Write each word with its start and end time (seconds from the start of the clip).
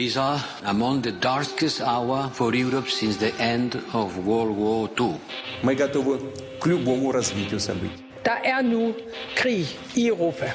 These 0.00 0.18
are 0.18 0.44
among 0.66 1.00
the 1.00 1.12
darkest 1.12 1.80
hour 1.80 2.28
for 2.34 2.54
Europe 2.54 2.90
since 2.90 3.16
the 3.16 3.34
end 3.40 3.82
of 3.94 4.26
World 4.26 4.54
War 4.54 4.90
II. 4.94 5.18
Мы 5.62 5.74
готовы 5.74 6.20
к 6.60 6.66
любому 6.66 7.12
развитию 7.12 7.58
событий. 7.60 8.04
Der 8.22 8.38
er 8.44 8.62
nu 8.62 8.94
krig 9.34 9.66
i 9.94 10.08
Europa. 10.08 10.52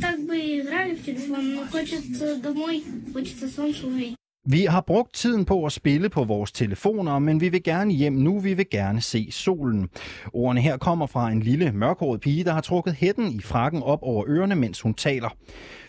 Так 0.00 0.20
бы 0.26 0.38
и 0.38 0.60
играли 0.60 0.94
в 0.94 1.04
телефон, 1.04 1.54
но 1.54 1.66
хочется 1.66 2.36
домой, 2.36 2.82
хочется 3.12 3.46
солнце 3.50 3.86
увидеть. 3.86 4.16
Vi 4.50 4.64
har 4.64 4.80
brugt 4.80 5.14
tiden 5.14 5.44
på 5.44 5.64
at 5.64 5.72
spille 5.72 6.08
på 6.08 6.24
vores 6.24 6.52
telefoner, 6.52 7.18
men 7.18 7.40
vi 7.40 7.48
vil 7.48 7.62
gerne 7.62 7.92
hjem 7.92 8.12
nu, 8.12 8.38
vi 8.38 8.54
vil 8.54 8.70
gerne 8.70 9.00
se 9.00 9.30
solen. 9.30 9.88
Ordene 10.32 10.60
her 10.60 10.76
kommer 10.76 11.06
fra 11.06 11.30
en 11.30 11.40
lille 11.40 11.72
mørkhåret 11.72 12.20
pige, 12.20 12.44
der 12.44 12.52
har 12.52 12.60
trukket 12.60 12.94
hætten 12.94 13.32
i 13.32 13.40
frakken 13.40 13.82
op 13.82 13.98
over 14.02 14.24
ørerne, 14.28 14.54
mens 14.54 14.80
hun 14.80 14.94
taler. 14.94 15.36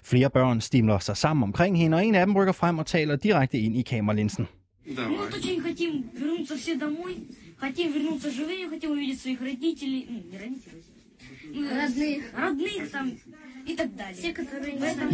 Flere 0.03 0.29
børn 0.29 0.61
stimler 0.61 0.99
sig 0.99 1.17
sammen 1.17 1.43
omkring 1.43 1.77
hende, 1.77 1.98
og 1.98 2.05
en 2.05 2.16
af 2.16 2.25
dem 2.25 2.35
rykker 2.35 2.53
frem 2.53 2.79
og 2.79 2.85
taler 2.85 3.16
direkte 3.16 3.59
ind 3.59 3.75
i 3.77 3.81
kameralinsen. 3.81 4.48
Мы 4.89 5.17
вот 5.17 5.34
очень 5.35 5.61
хотим 5.61 6.09
вернуться 6.13 6.57
все 6.57 6.75
домой, 6.75 7.13
хотим 7.57 7.91
вернуться 7.93 8.31
живыми, 8.31 8.70
хотим 8.70 8.91
увидеть 8.91 9.21
своих 9.21 9.39
родителей, 9.39 10.07
ну, 10.09 10.23
не 10.31 10.38
родителей, 10.38 10.84
ну, 11.53 11.70
родных, 11.79 12.23
родных 12.34 12.91
там 12.91 13.11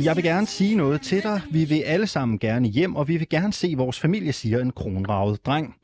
Jeg 0.05 0.17
vil 0.17 0.25
gerne 0.25 0.47
sige 0.47 0.77
noget 0.77 1.03
til 1.03 1.23
dig. 1.23 1.41
Vi 1.51 1.65
vil 1.65 1.81
alle 1.81 2.07
sammen 2.07 2.39
gerne 2.39 2.69
hjem, 2.69 2.97
og 2.97 3.09
vi 3.09 3.17
vil 3.17 3.29
gerne 3.29 3.53
se 3.53 3.75
vores 3.77 4.01
familie, 4.01 4.33
siger 4.33 4.61
en 4.61 4.71
kronravet 4.73 5.47
dreng. 5.47 5.75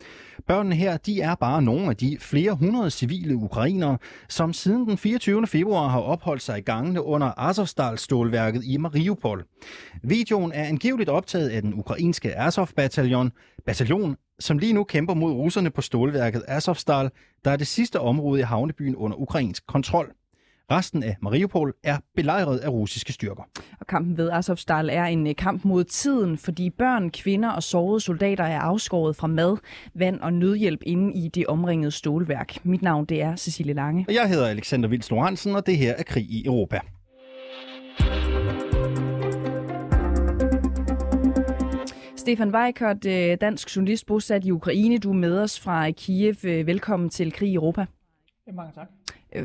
Børnene 0.46 0.74
her, 0.74 0.96
de 0.96 1.20
er 1.20 1.34
bare 1.34 1.62
nogle 1.62 1.90
af 1.90 1.96
de 1.96 2.16
flere 2.20 2.52
hundrede 2.52 2.90
civile 2.90 3.36
ukrainere, 3.36 3.98
som 4.28 4.52
siden 4.52 4.88
den 4.88 4.98
24. 4.98 5.46
februar 5.46 5.88
har 5.88 6.00
opholdt 6.00 6.42
sig 6.42 6.58
i 6.58 6.60
gangene 6.60 7.02
under 7.02 7.38
Azovstal-stålværket 7.38 8.62
i 8.64 8.76
Mariupol. 8.76 9.44
Videoen 10.02 10.52
er 10.52 10.64
angiveligt 10.64 11.10
optaget 11.10 11.48
af 11.48 11.62
den 11.62 11.74
ukrainske 11.74 12.38
Azov-bataljon, 12.38 13.32
bataljon, 13.66 14.16
som 14.38 14.58
lige 14.58 14.72
nu 14.72 14.84
kæmper 14.84 15.14
mod 15.14 15.32
russerne 15.32 15.70
på 15.70 15.80
stålværket 15.82 16.42
Azovstal, 16.48 17.10
der 17.44 17.50
er 17.50 17.56
det 17.56 17.66
sidste 17.66 18.00
område 18.00 18.40
i 18.40 18.44
havnebyen 18.44 18.96
under 18.96 19.16
ukrainsk 19.16 19.66
kontrol. 19.66 20.12
Resten 20.70 21.02
af 21.02 21.16
Mariupol 21.22 21.74
er 21.84 21.98
belejret 22.16 22.58
af 22.58 22.68
russiske 22.68 23.12
styrker. 23.12 23.42
Og 23.80 23.86
kampen 23.86 24.16
ved 24.16 24.30
Azovstal 24.30 24.88
er 24.92 25.04
en 25.04 25.26
øh, 25.26 25.34
kamp 25.36 25.64
mod 25.64 25.84
tiden, 25.84 26.38
fordi 26.38 26.70
børn, 26.70 27.10
kvinder 27.10 27.50
og 27.50 27.62
sårede 27.62 28.00
soldater 28.00 28.44
er 28.44 28.60
afskåret 28.60 29.16
fra 29.16 29.26
mad, 29.26 29.56
vand 29.94 30.20
og 30.20 30.32
nødhjælp 30.32 30.80
inde 30.86 31.14
i 31.14 31.28
det 31.28 31.46
omringede 31.46 31.90
stålværk. 31.90 32.64
Mit 32.64 32.82
navn 32.82 33.04
det 33.04 33.22
er 33.22 33.36
Cecilie 33.36 33.74
Lange. 33.74 34.04
Og 34.08 34.14
jeg 34.14 34.28
hedder 34.28 34.46
Alexander 34.46 34.88
Vils 34.88 35.10
Lorentzen, 35.10 35.56
og 35.56 35.66
det 35.66 35.78
her 35.78 35.94
er 35.98 36.02
Krig 36.02 36.24
i 36.24 36.46
Europa. 36.46 36.80
Stefan 42.16 42.54
Weikert, 42.54 43.06
øh, 43.06 43.36
dansk 43.40 43.76
journalist 43.76 44.06
bosat 44.06 44.44
i 44.44 44.50
Ukraine. 44.50 44.98
Du 44.98 45.10
er 45.10 45.14
med 45.14 45.38
os 45.38 45.60
fra 45.60 45.90
Kiev. 45.90 46.34
Øh, 46.44 46.66
Velkommen 46.66 47.10
til 47.10 47.32
Krig 47.32 47.50
i 47.50 47.54
Europa. 47.54 47.86
Mange 48.54 48.72
tak. 48.74 48.95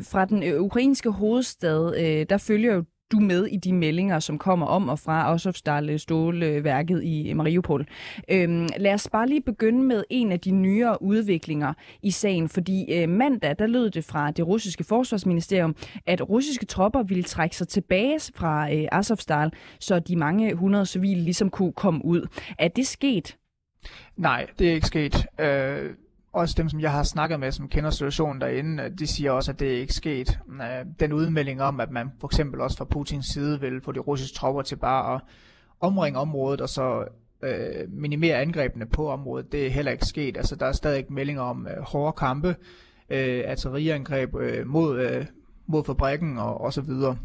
Fra 0.02 0.24
den 0.24 0.42
øh, 0.42 0.60
ukrainske 0.60 1.10
hovedstad, 1.10 1.94
øh, 1.98 2.26
der 2.28 2.36
følger 2.36 2.74
jo 2.74 2.84
du 3.12 3.20
med 3.20 3.46
i 3.46 3.56
de 3.56 3.72
meldinger, 3.72 4.18
som 4.18 4.38
kommer 4.38 4.66
om 4.66 4.88
og 4.88 4.98
fra 4.98 5.34
Azovstal 5.34 5.90
øh, 5.90 5.98
stålværket 5.98 7.04
i 7.04 7.30
øh, 7.30 7.36
Mariupol. 7.36 7.86
Øhm, 8.30 8.68
lad 8.76 8.94
os 8.94 9.08
bare 9.12 9.26
lige 9.26 9.42
begynde 9.42 9.82
med 9.82 10.04
en 10.10 10.32
af 10.32 10.40
de 10.40 10.50
nyere 10.50 11.02
udviklinger 11.02 11.72
i 12.02 12.10
sagen, 12.10 12.48
fordi 12.48 12.92
øh, 12.92 13.08
mandag 13.08 13.58
der 13.58 13.66
lød 13.66 13.90
det 13.90 14.04
fra 14.04 14.30
det 14.30 14.46
russiske 14.46 14.84
forsvarsministerium, 14.84 15.76
at 16.06 16.28
russiske 16.28 16.66
tropper 16.66 17.02
ville 17.02 17.22
trække 17.22 17.56
sig 17.56 17.68
tilbage 17.68 18.20
fra 18.34 18.74
øh, 18.74 18.88
Azovstal, 18.92 19.50
så 19.80 19.98
de 19.98 20.16
mange 20.16 20.54
hundrede 20.54 20.86
civile 20.86 21.20
ligesom 21.20 21.50
kunne 21.50 21.72
komme 21.72 22.04
ud. 22.04 22.26
Er 22.58 22.68
det 22.68 22.86
sket? 22.86 23.36
Nej, 24.16 24.46
det 24.58 24.68
er 24.68 24.72
ikke 24.74 24.86
sket. 24.86 25.26
Øh, 25.40 25.90
også 26.32 26.54
dem, 26.58 26.68
som 26.68 26.80
jeg 26.80 26.92
har 26.92 27.02
snakket 27.02 27.40
med, 27.40 27.52
som 27.52 27.68
kender 27.68 27.90
situationen 27.90 28.40
derinde, 28.40 28.88
de 28.98 29.06
siger 29.06 29.30
også, 29.30 29.52
at 29.52 29.60
det 29.60 29.72
er 29.72 29.80
ikke 29.80 29.94
sket. 29.94 30.38
Øh, 30.50 30.86
den 31.00 31.12
udmelding 31.12 31.62
om, 31.62 31.80
at 31.80 31.90
man 31.90 32.10
for 32.20 32.28
eksempel 32.28 32.60
også 32.60 32.76
fra 32.76 32.84
Putins 32.84 33.26
side 33.26 33.60
vil 33.60 33.80
få 33.80 33.92
de 33.92 34.00
russiske 34.00 34.36
tropper 34.36 34.62
til 34.62 34.76
bare 34.76 35.14
at 35.14 35.20
omringe 35.80 36.18
området 36.18 36.60
og 36.60 36.68
så 36.68 37.04
øh, 37.42 37.88
minimere 37.88 38.36
angrebene 38.36 38.86
på 38.86 39.08
området, 39.08 39.52
det 39.52 39.66
er 39.66 39.70
heller 39.70 39.92
ikke 39.92 40.06
sket. 40.06 40.36
Altså, 40.36 40.56
der 40.56 40.66
er 40.66 40.72
stadig 40.72 41.04
meldinger 41.08 41.42
om 41.42 41.66
øh, 41.66 41.82
hårde 41.82 42.12
kampe, 42.12 42.56
øh, 43.10 43.44
artilleriangreb 43.48 44.34
øh, 44.34 44.66
mod, 44.66 45.00
øh, 45.00 45.26
mod 45.66 45.84
fabrikken 45.84 46.38
og, 46.38 46.60
og 46.60 46.72
så 46.72 46.80
videre. 46.80 47.16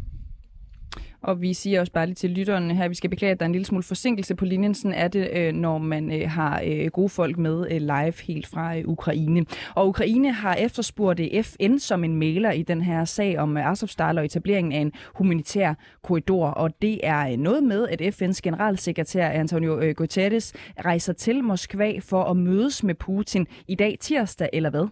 Og 1.21 1.41
vi 1.41 1.53
siger 1.53 1.79
også 1.79 1.93
bare 1.93 2.05
lige 2.05 2.15
til 2.15 2.29
lytterne 2.29 2.75
her, 2.75 2.83
at 2.83 2.89
vi 2.89 2.95
skal 2.95 3.09
beklage, 3.09 3.31
at 3.31 3.39
der 3.39 3.43
er 3.43 3.47
en 3.47 3.51
lille 3.51 3.65
smule 3.65 3.83
forsinkelse 3.83 4.35
på 4.35 4.45
linjen. 4.45 4.73
Sådan 4.73 4.93
er 4.93 5.07
det, 5.07 5.29
øh, 5.33 5.53
når 5.53 5.77
man 5.77 6.11
øh, 6.21 6.29
har 6.29 6.61
øh, 6.65 6.87
gode 6.87 7.09
folk 7.09 7.37
med 7.37 7.79
live 7.79 8.13
helt 8.27 8.47
fra 8.47 8.81
Ukraine. 8.85 9.45
Og 9.75 9.87
Ukraine 9.87 10.31
har 10.31 10.55
efterspurgt 10.55 11.21
FN 11.43 11.77
som 11.77 12.03
en 12.03 12.15
mailer 12.15 12.51
i 12.51 12.61
den 12.61 12.81
her 12.81 13.05
sag 13.05 13.39
om 13.39 13.57
Azovstal 13.57 14.17
og 14.17 14.25
etableringen 14.25 14.73
af 14.73 14.79
en 14.79 14.91
humanitær 15.15 15.73
korridor. 16.03 16.47
Og 16.47 16.81
det 16.81 16.99
er 17.03 17.37
noget 17.37 17.63
med, 17.63 17.87
at 17.87 18.01
FN's 18.01 18.39
generalsekretær 18.43 19.29
Antonio 19.29 19.93
Guterres 19.95 20.53
rejser 20.85 21.13
til 21.13 21.43
Moskva 21.43 21.99
for 21.99 22.23
at 22.23 22.37
mødes 22.37 22.83
med 22.83 22.95
Putin 22.95 23.47
i 23.67 23.75
dag 23.75 23.97
tirsdag, 23.99 24.49
eller 24.53 24.69
hvad? 24.69 24.87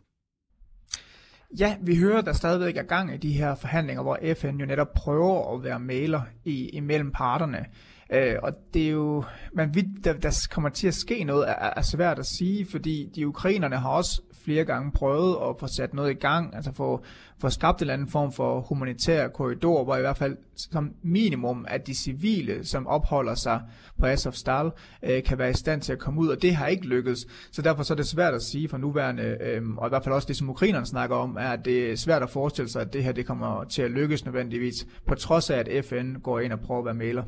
Ja, 1.59 1.75
vi 1.81 1.97
hører, 1.97 2.21
der 2.21 2.33
stadigvæk 2.33 2.77
er 2.77 2.83
gang 2.83 3.13
i 3.13 3.17
de 3.17 3.33
her 3.33 3.55
forhandlinger, 3.55 4.03
hvor 4.03 4.19
FN 4.35 4.55
jo 4.57 4.66
netop 4.66 4.93
prøver 4.93 5.55
at 5.55 5.63
være 5.63 5.79
maler 5.79 6.21
i, 6.45 6.69
imellem 6.69 7.11
parterne. 7.11 7.66
Øh, 8.13 8.35
og 8.43 8.53
det 8.73 8.85
er 8.85 8.89
jo, 8.89 9.23
man 9.53 9.75
ved, 9.75 9.83
der, 10.03 10.13
der 10.13 10.47
kommer 10.51 10.69
til 10.69 10.88
at 10.88 10.93
ske 10.93 11.23
noget, 11.23 11.49
er, 11.49 11.53
er 11.53 11.81
svært 11.81 12.19
at 12.19 12.25
sige, 12.25 12.66
fordi 12.71 13.11
de 13.16 13.27
ukrainerne 13.27 13.75
har 13.77 13.89
også 13.89 14.21
flere 14.45 14.66
gange 14.66 14.91
prøvet 14.91 15.38
at 15.49 15.55
få 15.59 15.67
sat 15.77 15.93
noget 15.93 16.11
i 16.11 16.19
gang, 16.19 16.55
altså 16.55 16.71
få, 16.71 17.03
får 17.41 17.50
skabt 17.50 17.78
en 17.78 17.84
eller 17.84 17.94
anden 17.94 18.07
form 18.07 18.31
for 18.31 18.62
humanitær 18.62 19.28
korridor, 19.28 19.84
hvor 19.84 19.96
i 19.96 20.01
hvert 20.01 20.18
fald 20.18 20.38
som 20.56 20.94
minimum, 21.03 21.66
at 21.68 21.88
de 21.88 21.96
civile, 21.96 22.66
som 22.66 22.88
opholder 22.88 23.35
sig 23.35 23.62
på 24.00 24.06
Azovstal, 24.06 24.72
øh, 25.03 25.23
kan 25.23 25.38
være 25.38 25.50
i 25.50 25.53
stand 25.53 25.81
til 25.81 25.94
at 25.94 26.00
komme 26.00 26.22
ud, 26.22 26.28
og 26.28 26.41
det 26.41 26.56
har 26.56 26.68
ikke 26.68 26.88
lykkedes. 26.88 27.28
Så 27.51 27.62
derfor 27.62 27.84
så 27.84 27.94
er 27.94 27.96
det 27.96 28.07
svært 28.07 28.34
at 28.34 28.41
sige 28.41 28.69
for 28.69 28.78
nuværende, 28.78 29.38
øh, 29.41 29.62
og 29.78 29.88
i 29.88 29.90
hvert 29.90 30.03
fald 30.03 30.16
også 30.16 30.28
det, 30.28 30.38
som 30.38 30.50
ukrainerne 30.50 30.85
snakker 30.85 31.16
om, 31.16 31.38
er, 31.40 31.50
at 31.50 31.66
det 31.66 31.91
er 31.91 31.96
svært 31.96 32.23
at 32.23 32.29
forestille 32.29 32.69
sig, 32.69 32.81
at 32.81 32.94
det 32.94 33.03
her 33.03 33.12
det 33.12 33.25
kommer 33.25 33.63
til 33.63 33.81
at 33.81 33.91
lykkes 33.91 34.25
nødvendigvis, 34.25 34.88
på 35.07 35.16
trods 35.16 35.50
af, 35.50 35.57
at 35.57 35.85
FN 35.85 36.13
går 36.13 36.40
ind 36.40 36.53
og 36.53 36.59
prøver 36.59 36.79
at 36.79 36.85
være 36.85 36.94
maler. 36.94 37.23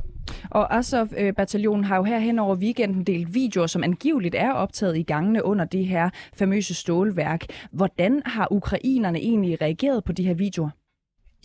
Og 0.49 0.77
Azov-bataljonen 0.77 1.83
øh, 1.83 1.87
har 1.87 1.97
jo 1.97 2.03
her 2.03 2.19
hen 2.19 2.39
over 2.39 2.55
weekenden 2.55 3.03
delt 3.03 3.33
videoer, 3.33 3.67
som 3.67 3.83
angiveligt 3.83 4.35
er 4.35 4.51
optaget 4.51 4.97
i 4.97 5.01
gangene 5.01 5.45
under 5.45 5.65
det 5.65 5.85
her 5.85 6.09
famøse 6.33 6.73
stålværk. 6.73 7.45
Hvordan 7.71 8.21
har 8.25 8.47
ukrainerne 8.51 9.19
egentlig 9.19 9.61
reageret 9.61 9.96
på 10.01 10.11
de 10.11 10.23
her 10.23 10.33
videoer? 10.33 10.69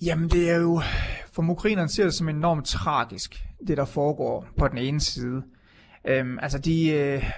Jamen 0.03 0.31
det 0.31 0.51
er 0.51 0.57
jo, 0.57 0.83
for 1.33 1.51
ukrainerne 1.51 1.89
ser 1.89 2.05
det 2.05 2.15
som 2.15 2.29
enormt 2.29 2.67
tragisk, 2.67 3.45
det 3.67 3.77
der 3.77 3.85
foregår 3.85 4.47
på 4.59 4.69
den 4.69 4.79
ene 4.79 5.01
side. 5.01 5.43
Øhm, 6.05 6.39
altså 6.43 6.59
de, 6.59 6.91
øh, 6.91 7.31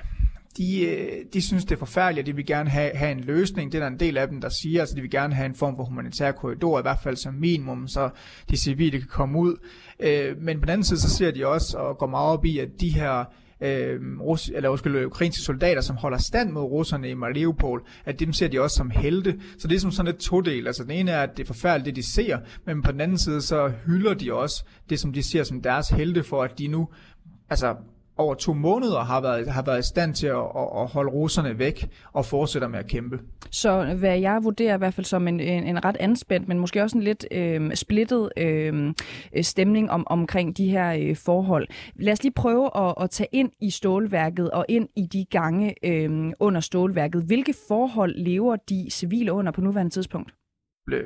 de, 0.56 0.86
øh, 0.86 1.24
de 1.32 1.42
synes 1.42 1.64
det 1.64 1.74
er 1.74 1.78
forfærdeligt, 1.78 2.22
og 2.22 2.26
de 2.26 2.36
vil 2.36 2.46
gerne 2.46 2.70
have, 2.70 2.96
have 2.96 3.12
en 3.12 3.20
løsning. 3.20 3.72
Det 3.72 3.78
er 3.78 3.82
der 3.82 3.90
en 3.92 4.00
del 4.00 4.18
af 4.18 4.28
dem, 4.28 4.40
der 4.40 4.48
siger, 4.48 4.80
altså 4.80 4.94
de 4.94 5.00
vil 5.00 5.10
gerne 5.10 5.34
have 5.34 5.46
en 5.46 5.54
form 5.54 5.76
for 5.76 5.84
humanitær 5.84 6.32
korridor, 6.32 6.78
i 6.78 6.82
hvert 6.82 6.98
fald 7.02 7.16
som 7.16 7.34
minimum, 7.34 7.88
så 7.88 8.10
de 8.50 8.56
civile 8.56 8.98
kan 8.98 9.08
komme 9.08 9.38
ud. 9.38 9.56
Øh, 10.00 10.38
men 10.38 10.60
på 10.60 10.64
den 10.64 10.72
anden 10.72 10.84
side, 10.84 11.00
så 11.00 11.10
ser 11.10 11.30
de 11.30 11.46
også 11.46 11.78
og 11.78 11.98
går 11.98 12.06
meget 12.06 12.32
op 12.32 12.44
i, 12.44 12.58
at 12.58 12.68
de 12.80 12.90
her 12.90 13.24
øh, 13.64 14.20
rus, 14.20 14.50
eller 14.54 14.68
undskyld, 14.68 15.06
ukrainske 15.06 15.42
soldater, 15.42 15.80
som 15.80 15.96
holder 15.96 16.18
stand 16.18 16.50
mod 16.50 16.62
russerne 16.62 17.10
i 17.10 17.14
Mariupol, 17.14 17.86
at 18.04 18.20
dem 18.20 18.32
ser 18.32 18.48
de 18.48 18.60
også 18.60 18.76
som 18.76 18.90
helte. 18.90 19.40
Så 19.58 19.68
det 19.68 19.76
er 19.76 19.80
som 19.80 19.90
sådan 19.90 20.14
et 20.14 20.18
todel. 20.18 20.66
Altså 20.66 20.82
den 20.82 20.90
ene 20.90 21.10
er, 21.10 21.22
at 21.22 21.36
det 21.36 21.42
er 21.42 21.46
forfærdeligt, 21.46 21.96
det 21.96 22.04
de 22.04 22.12
ser, 22.12 22.38
men 22.66 22.82
på 22.82 22.92
den 22.92 23.00
anden 23.00 23.18
side, 23.18 23.40
så 23.40 23.72
hylder 23.86 24.14
de 24.14 24.32
også 24.34 24.64
det, 24.90 25.00
som 25.00 25.12
de 25.12 25.22
ser 25.22 25.42
som 25.42 25.62
deres 25.62 25.88
helte, 25.88 26.22
for 26.22 26.42
at 26.42 26.58
de 26.58 26.66
nu 26.66 26.88
altså 27.50 27.76
over 28.16 28.34
to 28.34 28.52
måneder 28.52 29.00
har 29.00 29.20
været, 29.20 29.48
har 29.48 29.62
været 29.62 29.78
i 29.78 29.88
stand 29.88 30.14
til 30.14 30.26
at, 30.26 30.36
at, 30.36 30.68
at 30.76 30.86
holde 30.88 31.10
russerne 31.10 31.58
væk 31.58 31.88
og 32.12 32.24
fortsætter 32.24 32.68
med 32.68 32.78
at 32.78 32.86
kæmpe. 32.86 33.20
Så 33.50 33.94
hvad 33.98 34.18
jeg 34.18 34.44
vurderer 34.44 34.74
i 34.74 34.78
hvert 34.78 34.94
fald 34.94 35.04
som 35.04 35.28
en, 35.28 35.40
en, 35.40 35.64
en 35.64 35.84
ret 35.84 35.96
anspændt, 36.00 36.48
men 36.48 36.58
måske 36.58 36.82
også 36.82 36.98
en 36.98 37.02
lidt 37.04 37.26
øh, 37.30 37.74
splittet 37.74 38.30
øh, 38.36 38.94
stemning 39.42 39.90
om, 39.90 40.06
omkring 40.06 40.56
de 40.56 40.68
her 40.68 40.94
øh, 41.00 41.16
forhold. 41.16 41.68
Lad 41.96 42.12
os 42.12 42.22
lige 42.22 42.32
prøve 42.32 42.70
at, 42.76 42.94
at 43.00 43.10
tage 43.10 43.28
ind 43.32 43.50
i 43.60 43.70
stålværket 43.70 44.50
og 44.50 44.64
ind 44.68 44.88
i 44.96 45.06
de 45.12 45.24
gange 45.24 45.74
øh, 45.84 46.32
under 46.40 46.60
stålværket. 46.60 47.22
Hvilke 47.22 47.54
forhold 47.68 48.14
lever 48.16 48.56
de 48.56 48.86
civile 48.90 49.32
under 49.32 49.52
på 49.52 49.60
nuværende 49.60 49.92
tidspunkt? 49.92 50.34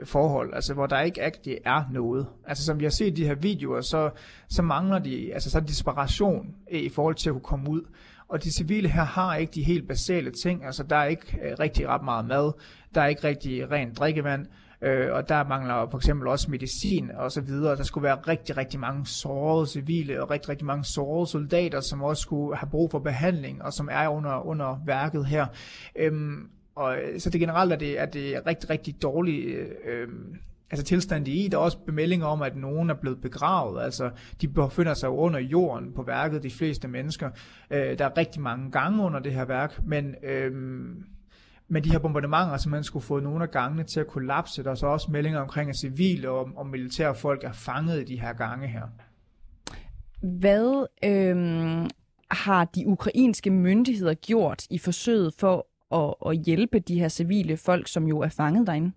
Forhold, 0.04 0.54
altså 0.54 0.74
hvor 0.74 0.86
der 0.86 1.00
ikke 1.00 1.24
rigtig 1.24 1.58
er 1.64 1.82
noget. 1.92 2.26
Altså 2.46 2.64
som 2.64 2.78
vi 2.78 2.84
har 2.84 2.90
set 2.90 3.06
i 3.06 3.10
de 3.10 3.24
her 3.24 3.34
videoer, 3.34 3.80
så, 3.80 4.10
så 4.48 4.62
mangler 4.62 4.98
de, 4.98 5.34
altså 5.34 5.50
så 5.50 5.58
er 5.58 5.62
desperation 5.62 6.54
i 6.70 6.88
forhold 6.88 7.14
til 7.14 7.28
at 7.28 7.32
kunne 7.32 7.40
komme 7.40 7.70
ud. 7.70 7.82
Og 8.28 8.44
de 8.44 8.52
civile 8.52 8.88
her 8.88 9.04
har 9.04 9.36
ikke 9.36 9.52
de 9.54 9.62
helt 9.62 9.88
basale 9.88 10.30
ting, 10.30 10.64
altså 10.64 10.82
der 10.82 10.96
er 10.96 11.04
ikke 11.04 11.38
øh, 11.42 11.56
rigtig 11.60 11.88
ret 11.88 12.02
meget 12.02 12.26
mad, 12.26 12.52
der 12.94 13.00
er 13.00 13.06
ikke 13.06 13.24
rigtig 13.24 13.70
rent 13.70 13.98
drikkevand, 13.98 14.46
øh, 14.82 15.12
og 15.12 15.28
der 15.28 15.44
mangler 15.48 15.90
for 15.90 15.98
eksempel 15.98 16.28
også 16.28 16.50
medicin 16.50 17.10
og 17.10 17.32
så 17.32 17.40
videre. 17.40 17.76
Der 17.76 17.82
skulle 17.82 18.04
være 18.04 18.16
rigtig, 18.16 18.56
rigtig 18.56 18.80
mange 18.80 19.06
sårede 19.06 19.66
civile 19.66 20.22
og 20.22 20.30
rigtig, 20.30 20.48
rigtig 20.48 20.66
mange 20.66 20.84
sårede 20.84 21.26
soldater, 21.30 21.80
som 21.80 22.02
også 22.02 22.22
skulle 22.22 22.56
have 22.56 22.70
brug 22.70 22.90
for 22.90 22.98
behandling 22.98 23.62
og 23.62 23.72
som 23.72 23.88
er 23.92 24.08
under, 24.08 24.46
under 24.46 24.82
værket 24.86 25.26
her. 25.26 25.46
Øhm, 25.96 26.50
og 26.78 26.96
øh, 26.96 27.20
så 27.20 27.30
det 27.30 27.40
generelt 27.40 27.72
er 27.72 27.76
det, 27.76 28.00
er 28.00 28.06
det 28.06 28.46
rigtig, 28.46 28.70
rigtig 28.70 29.02
dårlig 29.02 29.44
øh, 29.44 29.68
øh, 29.84 30.08
altså 30.70 30.86
tilstand 30.86 31.28
i. 31.28 31.48
Der 31.48 31.58
er 31.58 31.62
også 31.62 31.78
bemeldinger 31.78 32.26
om, 32.26 32.42
at 32.42 32.56
nogen 32.56 32.90
er 32.90 32.94
blevet 32.94 33.20
begravet. 33.20 33.82
Altså, 33.82 34.10
de 34.40 34.48
befinder 34.48 34.94
sig 34.94 35.08
under 35.10 35.40
jorden 35.40 35.92
på 35.92 36.02
værket, 36.02 36.42
de 36.42 36.50
fleste 36.50 36.88
mennesker. 36.88 37.30
Øh, 37.70 37.98
der 37.98 38.04
er 38.04 38.16
rigtig 38.16 38.42
mange 38.42 38.70
gange 38.70 39.02
under 39.02 39.20
det 39.20 39.32
her 39.32 39.44
værk, 39.44 39.80
men... 39.86 40.14
Øh, 40.22 40.52
men 41.70 41.84
de 41.84 41.90
her 41.90 41.98
bombardementer 41.98 42.56
som 42.56 42.70
man 42.70 42.84
skulle 42.84 43.04
få 43.04 43.20
nogle 43.20 43.42
af 43.44 43.50
gangene 43.50 43.84
til 43.84 44.00
at 44.00 44.06
kollapse. 44.06 44.64
Der 44.64 44.70
er 44.70 44.74
så 44.74 44.86
også 44.86 45.10
meldinger 45.10 45.40
omkring, 45.40 45.70
at 45.70 45.76
civile 45.76 46.30
og, 46.30 46.48
og 46.56 46.66
militære 46.66 47.14
folk 47.14 47.44
er 47.44 47.52
fanget 47.52 48.00
i 48.00 48.04
de 48.04 48.20
her 48.20 48.32
gange 48.32 48.68
her. 48.68 48.82
Hvad 50.22 50.86
øh, 51.04 51.88
har 52.30 52.64
de 52.64 52.86
ukrainske 52.86 53.50
myndigheder 53.50 54.14
gjort 54.14 54.62
i 54.70 54.78
forsøget 54.78 55.34
for 55.38 55.66
at, 55.90 56.14
at 56.26 56.36
hjælpe 56.36 56.78
de 56.80 57.00
her 57.00 57.08
civile 57.08 57.56
folk, 57.56 57.88
som 57.88 58.06
jo 58.06 58.20
er 58.20 58.28
fanget 58.28 58.66
derinde? 58.66 58.92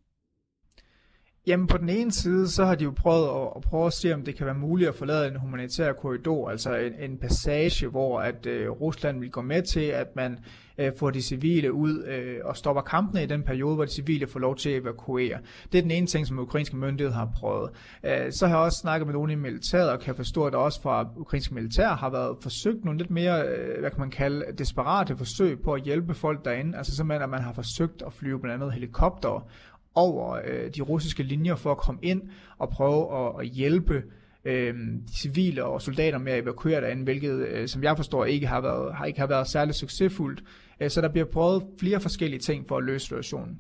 Jamen 1.48 1.68
på 1.68 1.78
den 1.78 1.90
ene 1.90 2.12
side, 2.12 2.48
så 2.48 2.66
har 2.66 2.76
de 2.76 2.84
jo 2.84 2.94
prøvet 2.98 3.28
at, 3.28 3.54
at 3.56 3.62
prøve 3.62 3.86
at 3.86 3.94
se, 3.94 4.14
om 4.14 4.24
det 4.24 4.36
kan 4.36 4.46
være 4.46 4.56
muligt 4.56 4.90
at 4.90 4.96
forlade 4.96 5.28
en 5.28 5.36
humanitær 5.36 5.94
korridor, 5.94 6.50
altså 6.50 6.76
en, 6.76 6.94
en 7.12 7.18
passage, 7.18 7.88
hvor 7.88 8.20
at 8.20 8.46
øh, 8.46 8.70
Rusland 8.70 9.20
vil 9.20 9.32
gå 9.32 9.42
med 9.42 9.62
til, 9.62 9.80
at 9.80 10.16
man 10.16 10.40
øh, 10.78 10.92
får 11.00 11.10
de 11.10 11.22
civile 11.22 11.74
ud 11.74 12.04
øh, 12.04 12.38
og 12.44 12.58
stopper 12.58 12.82
kampene 12.82 13.24
i 13.24 13.26
den 13.26 13.44
periode, 13.44 13.76
hvor 13.76 13.86
de 13.86 13.92
civile 13.92 14.28
får 14.28 14.40
lov 14.40 14.56
til 14.56 14.70
at 14.70 14.82
evakuere. 14.82 15.38
Det 15.72 15.78
er 15.78 15.82
den 15.82 15.92
ene 15.92 16.08
ting, 16.08 16.28
som 16.28 16.40
ukrainske 16.40 16.76
myndigheder 16.76 17.18
har 17.18 17.30
prøvet. 17.36 17.70
Øh, 18.04 18.32
så 18.32 18.48
har 18.48 18.56
jeg 18.56 18.66
også 18.66 18.78
snakket 18.82 19.08
med 19.08 19.14
nogle 19.14 19.34
i 19.34 19.36
militæret, 19.36 19.90
og 19.90 20.00
kan 20.00 20.16
forstå, 20.16 20.46
at 20.46 20.54
der 20.54 20.60
også 20.60 20.82
fra 20.82 21.08
ukrainske 21.18 21.54
militær 21.54 21.90
har 21.90 22.10
været 22.10 22.38
forsøgt 22.42 22.86
nogle 22.86 22.98
lidt 22.98 23.12
mere, 23.12 23.44
øh, 23.48 23.80
hvad 23.80 23.90
kan 23.90 24.00
man 24.00 24.12
kalde, 24.12 24.46
desperate 24.58 25.18
forsøg 25.18 25.62
på 25.62 25.74
at 25.74 25.84
hjælpe 25.84 26.14
folk 26.14 26.46
derinde. 26.46 26.78
Altså 26.78 26.96
simpelthen, 26.96 27.24
at 27.24 27.30
man 27.30 27.42
har 27.42 27.54
forsøgt 27.54 28.04
at 28.06 28.14
flyve 28.14 28.40
blandt 28.40 28.64
andet 28.64 28.74
helikopter 28.74 29.48
over 29.96 30.40
øh, 30.46 30.70
de 30.76 30.82
russiske 30.82 31.24
linjer 31.24 31.56
for 31.56 31.72
at 31.72 31.78
komme 31.78 32.02
ind 32.04 32.22
og 32.58 32.70
prøve 32.70 33.28
at, 33.28 33.42
at 33.42 33.48
hjælpe 33.48 34.04
øh, 34.46 34.76
de 35.08 35.14
civile 35.20 35.66
og 35.66 35.82
soldater 35.82 36.18
med 36.18 36.34
at 36.34 36.44
evakuere 36.44 36.82
derinde, 36.82 37.04
hvilket, 37.04 37.48
øh, 37.48 37.68
som 37.68 37.84
jeg 37.84 37.98
forstår, 37.98 38.26
ikke 38.26 38.48
har 38.48 38.62
været, 38.62 38.94
har 38.94 39.06
ikke 39.06 39.20
har 39.20 39.28
været 39.28 39.48
særlig 39.48 39.76
succesfuldt. 39.76 40.44
Øh, 40.80 40.90
så 40.90 41.02
der 41.02 41.10
bliver 41.10 41.26
prøvet 41.26 41.64
flere 41.80 42.00
forskellige 42.00 42.40
ting 42.40 42.68
for 42.68 42.78
at 42.78 42.84
løse 42.84 43.06
situationen. 43.06 43.60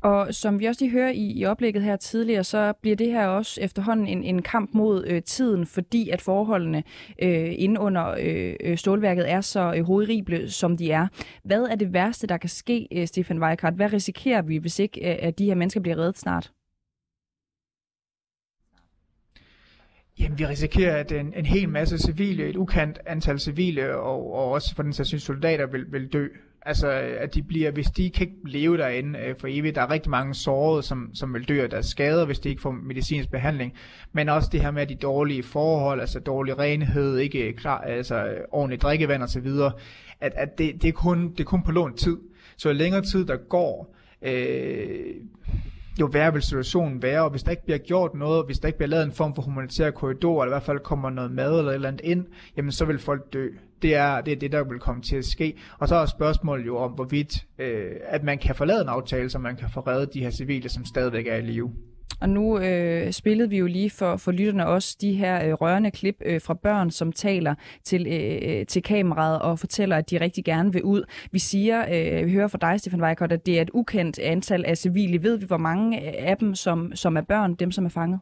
Og 0.00 0.34
som 0.34 0.60
vi 0.60 0.66
også 0.66 0.84
lige 0.84 0.92
hører 0.92 1.10
i, 1.10 1.32
i 1.32 1.44
oplægget 1.44 1.82
her 1.82 1.96
tidligere, 1.96 2.44
så 2.44 2.72
bliver 2.82 2.96
det 2.96 3.06
her 3.06 3.26
også 3.26 3.60
efterhånden 3.60 4.06
en, 4.06 4.24
en 4.24 4.42
kamp 4.42 4.74
mod 4.74 5.04
øh, 5.06 5.22
tiden, 5.22 5.66
fordi 5.66 6.10
at 6.10 6.20
forholdene 6.20 6.82
øh, 7.22 7.54
inde 7.56 7.80
under 7.80 8.14
øh, 8.20 8.54
øh 8.60 8.78
stålværket 8.78 9.30
er 9.30 9.40
så 9.40 9.74
øh, 9.76 9.84
hovedrible, 9.84 10.50
som 10.50 10.76
de 10.76 10.90
er. 10.90 11.06
Hvad 11.44 11.62
er 11.62 11.74
det 11.74 11.92
værste, 11.92 12.26
der 12.26 12.36
kan 12.36 12.50
ske, 12.50 12.88
øh, 12.92 13.06
Stefan 13.06 13.42
Weikart? 13.42 13.74
Hvad 13.74 13.92
risikerer 13.92 14.42
vi, 14.42 14.56
hvis 14.56 14.78
ikke 14.78 15.10
øh, 15.10 15.16
at 15.20 15.38
de 15.38 15.44
her 15.44 15.54
mennesker 15.54 15.80
bliver 15.80 15.96
reddet 15.96 16.18
snart? 16.18 16.52
Jamen, 20.20 20.38
vi 20.38 20.46
risikerer, 20.46 20.96
at 20.96 21.12
en, 21.12 21.34
en 21.34 21.46
hel 21.46 21.68
masse 21.68 21.98
civile, 21.98 22.48
et 22.48 22.56
ukendt 22.56 22.98
antal 23.06 23.38
civile, 23.40 23.96
og, 23.96 24.32
og 24.32 24.50
også 24.50 24.74
for 24.74 24.82
den 24.82 24.92
sags 24.92 25.22
soldater 25.22 25.66
vil, 25.66 25.92
vil 25.92 26.12
dø. 26.12 26.28
Altså, 26.62 26.88
øh, 26.88 27.16
at 27.20 27.34
de 27.34 27.42
bliver, 27.42 27.70
hvis 27.70 27.86
de 27.86 28.10
kan 28.10 28.26
ikke 28.26 28.40
leve 28.44 28.76
derinde 28.76 29.18
øh, 29.18 29.34
for 29.40 29.48
evigt, 29.50 29.74
der 29.74 29.82
er 29.82 29.90
rigtig 29.90 30.10
mange 30.10 30.34
sårede, 30.34 30.82
som, 30.82 31.10
som 31.14 31.34
vil 31.34 31.48
dø 31.48 31.62
af 31.62 31.70
deres 31.70 31.86
skader, 31.86 32.26
hvis 32.26 32.38
de 32.38 32.48
ikke 32.48 32.62
får 32.62 32.70
medicinsk 32.70 33.30
behandling. 33.30 33.72
Men 34.12 34.28
også 34.28 34.48
det 34.52 34.60
her 34.60 34.70
med 34.70 34.86
de 34.86 34.94
dårlige 34.94 35.42
forhold, 35.42 36.00
altså 36.00 36.20
dårlig 36.20 36.58
renhed, 36.58 37.18
ikke 37.18 37.48
øh, 37.48 37.54
klar, 37.54 37.80
altså 37.80 38.26
øh, 38.26 38.40
ordentligt 38.50 38.82
drikkevand 38.82 39.22
osv., 39.22 39.48
at, 40.20 40.32
at 40.36 40.58
det, 40.58 40.82
det, 40.82 40.88
er 40.88 40.92
kun, 40.92 41.30
det 41.30 41.40
er 41.40 41.44
kun 41.44 41.62
på 41.62 41.72
lånt 41.72 41.98
tid. 41.98 42.16
Så 42.56 42.68
jo 42.68 42.74
længere 42.74 43.02
tid 43.02 43.24
der 43.24 43.36
går, 43.36 43.94
øh, 44.22 45.14
jo 46.00 46.06
værre 46.06 46.32
vil 46.32 46.42
situationen 46.42 47.02
være, 47.02 47.24
og 47.24 47.30
hvis 47.30 47.42
der 47.42 47.50
ikke 47.50 47.64
bliver 47.64 47.78
gjort 47.78 48.14
noget, 48.14 48.46
hvis 48.46 48.58
der 48.58 48.66
ikke 48.66 48.78
bliver 48.78 48.88
lavet 48.88 49.04
en 49.04 49.12
form 49.12 49.34
for 49.34 49.42
humanitær 49.42 49.90
korridor, 49.90 50.42
eller 50.42 50.52
i 50.52 50.54
hvert 50.54 50.62
fald 50.62 50.78
kommer 50.78 51.10
noget 51.10 51.30
mad 51.30 51.58
eller 51.58 51.70
et 51.70 51.74
eller 51.74 51.88
andet 51.88 52.04
ind, 52.04 52.26
jamen 52.56 52.72
så 52.72 52.84
vil 52.84 52.98
folk 52.98 53.32
dø. 53.32 53.48
Det 53.82 53.94
er 53.94 54.20
det, 54.20 54.32
er 54.32 54.36
det 54.36 54.52
der 54.52 54.64
vil 54.64 54.78
komme 54.78 55.02
til 55.02 55.16
at 55.16 55.24
ske. 55.24 55.54
Og 55.78 55.88
så 55.88 55.96
er 55.96 56.06
spørgsmålet 56.06 56.66
jo 56.66 56.76
om, 56.76 56.90
hvorvidt 56.92 57.46
øh, 57.58 57.92
at 58.04 58.22
man 58.22 58.38
kan 58.38 58.54
forlade 58.54 58.82
en 58.82 58.88
aftale, 58.88 59.30
så 59.30 59.38
man 59.38 59.56
kan 59.56 59.68
forrede 59.74 60.06
de 60.14 60.20
her 60.20 60.30
civile, 60.30 60.68
som 60.68 60.84
stadigvæk 60.84 61.26
er 61.26 61.36
i 61.36 61.42
live. 61.42 61.72
Og 62.20 62.28
nu 62.28 62.58
øh, 62.58 63.12
spillede 63.12 63.50
vi 63.50 63.58
jo 63.58 63.66
lige 63.66 63.90
for, 63.90 64.16
for 64.16 64.32
lytterne 64.32 64.66
også 64.66 64.96
de 65.00 65.12
her 65.12 65.48
øh, 65.48 65.52
rørende 65.52 65.90
klip 65.90 66.16
øh, 66.24 66.40
fra 66.40 66.54
børn, 66.54 66.90
som 66.90 67.12
taler 67.12 67.54
til, 67.84 68.06
øh, 68.06 68.38
øh 68.42 68.66
til 68.66 68.82
kameraet 68.82 69.38
og 69.38 69.58
fortæller, 69.58 69.96
at 69.96 70.10
de 70.10 70.20
rigtig 70.20 70.44
gerne 70.44 70.72
vil 70.72 70.82
ud. 70.82 71.02
Vi 71.32 71.38
siger, 71.38 71.80
øh, 71.80 72.26
vi 72.26 72.32
hører 72.32 72.48
fra 72.48 72.58
dig, 72.60 72.80
Stefan 72.80 73.02
Weikert, 73.02 73.32
at 73.32 73.46
det 73.46 73.58
er 73.58 73.62
et 73.62 73.70
ukendt 73.74 74.18
antal 74.18 74.64
af 74.64 74.76
civile. 74.76 75.22
Ved 75.22 75.38
vi, 75.38 75.46
hvor 75.46 75.56
mange 75.56 76.00
af 76.00 76.36
dem, 76.36 76.54
som, 76.54 76.92
som 76.94 77.16
er 77.16 77.20
børn, 77.20 77.54
dem 77.54 77.70
som 77.70 77.84
er 77.84 77.88
fanget? 77.88 78.20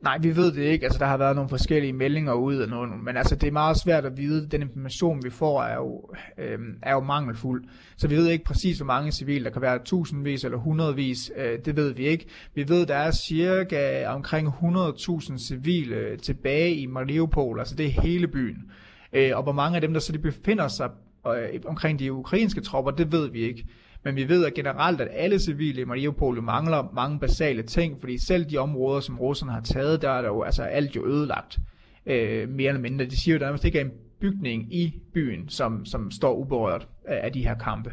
Nej, 0.00 0.18
vi 0.18 0.36
ved 0.36 0.52
det 0.52 0.62
ikke. 0.62 0.84
Altså, 0.84 0.98
der 0.98 1.06
har 1.06 1.16
været 1.16 1.36
nogle 1.36 1.48
forskellige 1.48 1.92
meldinger 1.92 2.32
ud 2.32 2.56
af 2.56 2.68
noget, 2.68 2.90
men 3.04 3.16
altså, 3.16 3.34
det 3.34 3.46
er 3.46 3.52
meget 3.52 3.76
svært 3.76 4.04
at 4.04 4.16
vide. 4.16 4.48
Den 4.48 4.62
information, 4.62 5.24
vi 5.24 5.30
får, 5.30 5.62
er 5.62 5.74
jo, 5.74 6.10
øh, 6.38 6.58
er 6.82 6.92
jo 6.92 7.00
mangelfuld. 7.00 7.64
Så 7.96 8.08
vi 8.08 8.16
ved 8.16 8.28
ikke 8.28 8.44
præcis, 8.44 8.76
hvor 8.76 8.86
mange 8.86 9.12
civile. 9.12 9.44
Der 9.44 9.50
kan 9.50 9.62
være 9.62 9.78
tusindvis 9.84 10.44
eller 10.44 10.58
hundredvis. 10.58 11.32
Øh, 11.36 11.58
det 11.64 11.76
ved 11.76 11.94
vi 11.94 12.06
ikke. 12.06 12.26
Vi 12.54 12.68
ved, 12.68 12.86
der 12.86 12.94
er 12.94 13.10
cirka 13.10 14.06
omkring 14.06 14.48
100.000 14.48 15.38
civile 15.38 16.16
tilbage 16.16 16.74
i 16.74 16.86
Mariupol. 16.86 17.58
Altså, 17.58 17.74
det 17.74 17.86
er 17.86 18.02
hele 18.02 18.28
byen. 18.28 18.70
Øh, 19.12 19.30
og 19.34 19.42
hvor 19.42 19.52
mange 19.52 19.74
af 19.76 19.80
dem, 19.80 19.92
der 19.92 20.00
så 20.00 20.12
de 20.12 20.18
befinder 20.18 20.68
sig 20.68 20.90
øh, 21.26 21.60
omkring 21.66 21.98
de 21.98 22.12
ukrainske 22.12 22.60
tropper, 22.60 22.90
det 22.90 23.12
ved 23.12 23.30
vi 23.30 23.40
ikke. 23.40 23.66
Men 24.04 24.16
vi 24.16 24.28
ved 24.28 24.46
at 24.46 24.54
generelt, 24.54 25.00
at 25.00 25.08
alle 25.12 25.38
civile 25.38 25.80
i 25.80 25.84
Mariupol 25.84 26.36
jo 26.36 26.42
mangler 26.42 26.90
mange 26.94 27.18
basale 27.18 27.62
ting, 27.62 28.00
fordi 28.00 28.18
selv 28.18 28.44
de 28.44 28.58
områder, 28.58 29.00
som 29.00 29.18
russerne 29.18 29.52
har 29.52 29.60
taget, 29.60 30.02
der 30.02 30.10
er 30.10 30.22
der 30.22 30.28
jo 30.28 30.42
altså 30.42 30.62
alt 30.62 30.96
jo 30.96 31.06
ødelagt, 31.06 31.58
øh, 32.06 32.48
mere 32.48 32.68
eller 32.68 32.80
mindre. 32.80 33.04
De 33.04 33.20
siger 33.20 33.38
jo, 33.38 33.46
at 33.46 33.60
der 33.62 33.66
ikke 33.66 33.80
er 33.80 33.84
en 33.84 33.92
bygning 34.20 34.74
i 34.74 34.94
byen, 35.14 35.48
som, 35.48 35.84
som 35.84 36.10
står 36.10 36.34
uberørt 36.34 36.88
af 37.04 37.32
de 37.32 37.42
her 37.42 37.54
kampe. 37.54 37.90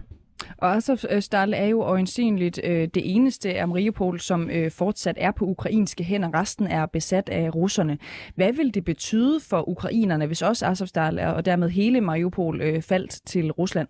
Og 0.57 0.75
Azovstal 0.75 1.53
øh, 1.53 1.59
er 1.59 1.65
jo 1.65 1.81
øjensynligt 1.81 2.59
øh, 2.63 2.87
det 2.93 3.15
eneste 3.15 3.53
af 3.53 3.67
Mariupol, 3.67 4.19
som 4.19 4.49
øh, 4.49 4.71
fortsat 4.71 5.15
er 5.19 5.31
på 5.31 5.45
ukrainske 5.45 6.03
hænder. 6.03 6.39
Resten 6.39 6.67
er 6.67 6.85
besat 6.85 7.29
af 7.29 7.55
russerne. 7.55 7.97
Hvad 8.35 8.53
vil 8.53 8.73
det 8.73 8.85
betyde 8.85 9.39
for 9.39 9.69
ukrainerne, 9.69 10.25
hvis 10.25 10.41
også 10.41 10.65
Azovstal 10.65 11.19
og 11.19 11.45
dermed 11.45 11.69
hele 11.69 12.01
Mariupol 12.01 12.61
øh, 12.61 12.81
faldt 12.81 13.11
til 13.25 13.51
Rusland? 13.51 13.87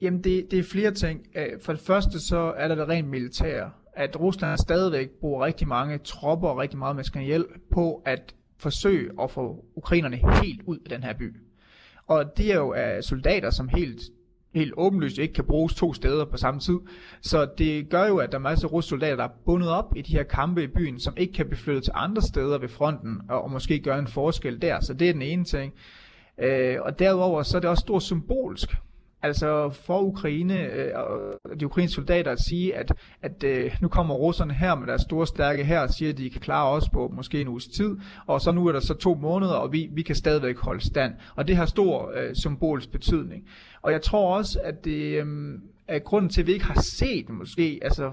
Jamen, 0.00 0.24
det, 0.24 0.50
det 0.50 0.58
er 0.58 0.62
flere 0.62 0.90
ting. 0.90 1.26
Øh, 1.34 1.60
for 1.62 1.72
det 1.72 1.82
første 1.82 2.20
så 2.20 2.54
er 2.56 2.68
der 2.68 2.74
det 2.74 2.88
rent 2.88 3.08
militære. 3.08 3.70
At 3.92 4.20
Rusland 4.20 4.58
stadigvæk 4.58 5.10
bruger 5.10 5.44
rigtig 5.44 5.68
mange 5.68 5.98
tropper 5.98 6.48
og 6.48 6.58
rigtig 6.58 6.78
meget 6.78 6.96
maskinel 6.96 7.46
på 7.72 8.02
at 8.06 8.34
forsøge 8.58 9.10
at 9.22 9.30
få 9.30 9.64
ukrainerne 9.74 10.16
helt 10.42 10.62
ud 10.66 10.78
af 10.78 10.90
den 10.90 11.02
her 11.02 11.12
by. 11.18 11.36
Og 12.06 12.36
det 12.36 12.52
er 12.52 12.56
jo 12.56 12.72
af 12.72 13.04
soldater, 13.04 13.50
som 13.50 13.68
helt 13.68 14.00
helt 14.54 14.74
åbenlyst 14.76 15.18
ikke 15.18 15.34
kan 15.34 15.44
bruges 15.44 15.74
to 15.74 15.94
steder 15.94 16.24
på 16.24 16.36
samme 16.36 16.60
tid. 16.60 16.78
Så 17.20 17.48
det 17.58 17.88
gør 17.88 18.06
jo, 18.06 18.16
at 18.16 18.32
der 18.32 18.38
er 18.38 18.42
masser 18.42 18.68
af 18.68 18.72
russiske 18.72 18.88
soldater, 18.88 19.16
der 19.16 19.24
er 19.24 19.32
bundet 19.46 19.68
op 19.68 19.92
i 19.96 20.02
de 20.02 20.12
her 20.12 20.22
kampe 20.22 20.62
i 20.62 20.66
byen, 20.66 21.00
som 21.00 21.14
ikke 21.16 21.32
kan 21.32 21.46
blive 21.46 21.58
flyttet 21.58 21.84
til 21.84 21.92
andre 21.96 22.22
steder 22.22 22.58
ved 22.58 22.68
fronten, 22.68 23.20
og, 23.28 23.42
og 23.42 23.50
måske 23.50 23.78
gøre 23.78 23.98
en 23.98 24.06
forskel 24.06 24.62
der. 24.62 24.80
Så 24.80 24.94
det 24.94 25.08
er 25.08 25.12
den 25.12 25.22
ene 25.22 25.44
ting. 25.44 25.72
Øh, 26.38 26.76
og 26.80 26.98
derudover 26.98 27.42
så 27.42 27.56
er 27.56 27.60
det 27.60 27.70
også 27.70 27.80
stort 27.80 28.02
symbolsk. 28.02 28.70
Altså 29.22 29.70
for 29.70 30.00
Ukraine 30.00 30.62
øh, 30.62 30.90
og 30.94 31.60
de 31.60 31.66
ukrainske 31.66 31.94
soldater 31.94 32.32
at 32.32 32.40
sige, 32.48 32.76
at, 32.76 32.92
at 33.22 33.44
øh, 33.44 33.76
nu 33.80 33.88
kommer 33.88 34.14
russerne 34.14 34.54
her 34.54 34.74
med 34.74 34.86
deres 34.86 35.02
store 35.02 35.26
stærke 35.26 35.64
her 35.64 35.80
og 35.80 35.90
siger, 35.90 36.12
at 36.12 36.18
de 36.18 36.30
kan 36.30 36.40
klare 36.40 36.68
os 36.68 36.88
på 36.92 37.12
måske 37.16 37.40
en 37.40 37.48
uges 37.48 37.66
tid, 37.66 37.96
og 38.26 38.40
så 38.40 38.52
nu 38.52 38.66
er 38.66 38.72
der 38.72 38.80
så 38.80 38.94
to 38.94 39.14
måneder, 39.14 39.54
og 39.54 39.72
vi, 39.72 39.88
vi 39.92 40.02
kan 40.02 40.14
stadigvæk 40.14 40.58
holde 40.58 40.86
stand. 40.86 41.14
Og 41.36 41.48
det 41.48 41.56
har 41.56 41.66
stor 41.66 42.12
øh, 42.16 42.34
symbolsk 42.34 42.92
betydning. 42.92 43.44
Og 43.82 43.92
jeg 43.92 44.02
tror 44.02 44.36
også, 44.36 44.60
at 44.64 44.84
det, 44.84 45.22
øh, 45.22 45.26
er 45.90 45.98
grunden 45.98 46.30
til, 46.30 46.40
at 46.40 46.46
vi 46.46 46.52
ikke 46.52 46.64
har 46.64 46.80
set 46.80 47.28
måske 47.28 47.80
altså, 47.82 48.12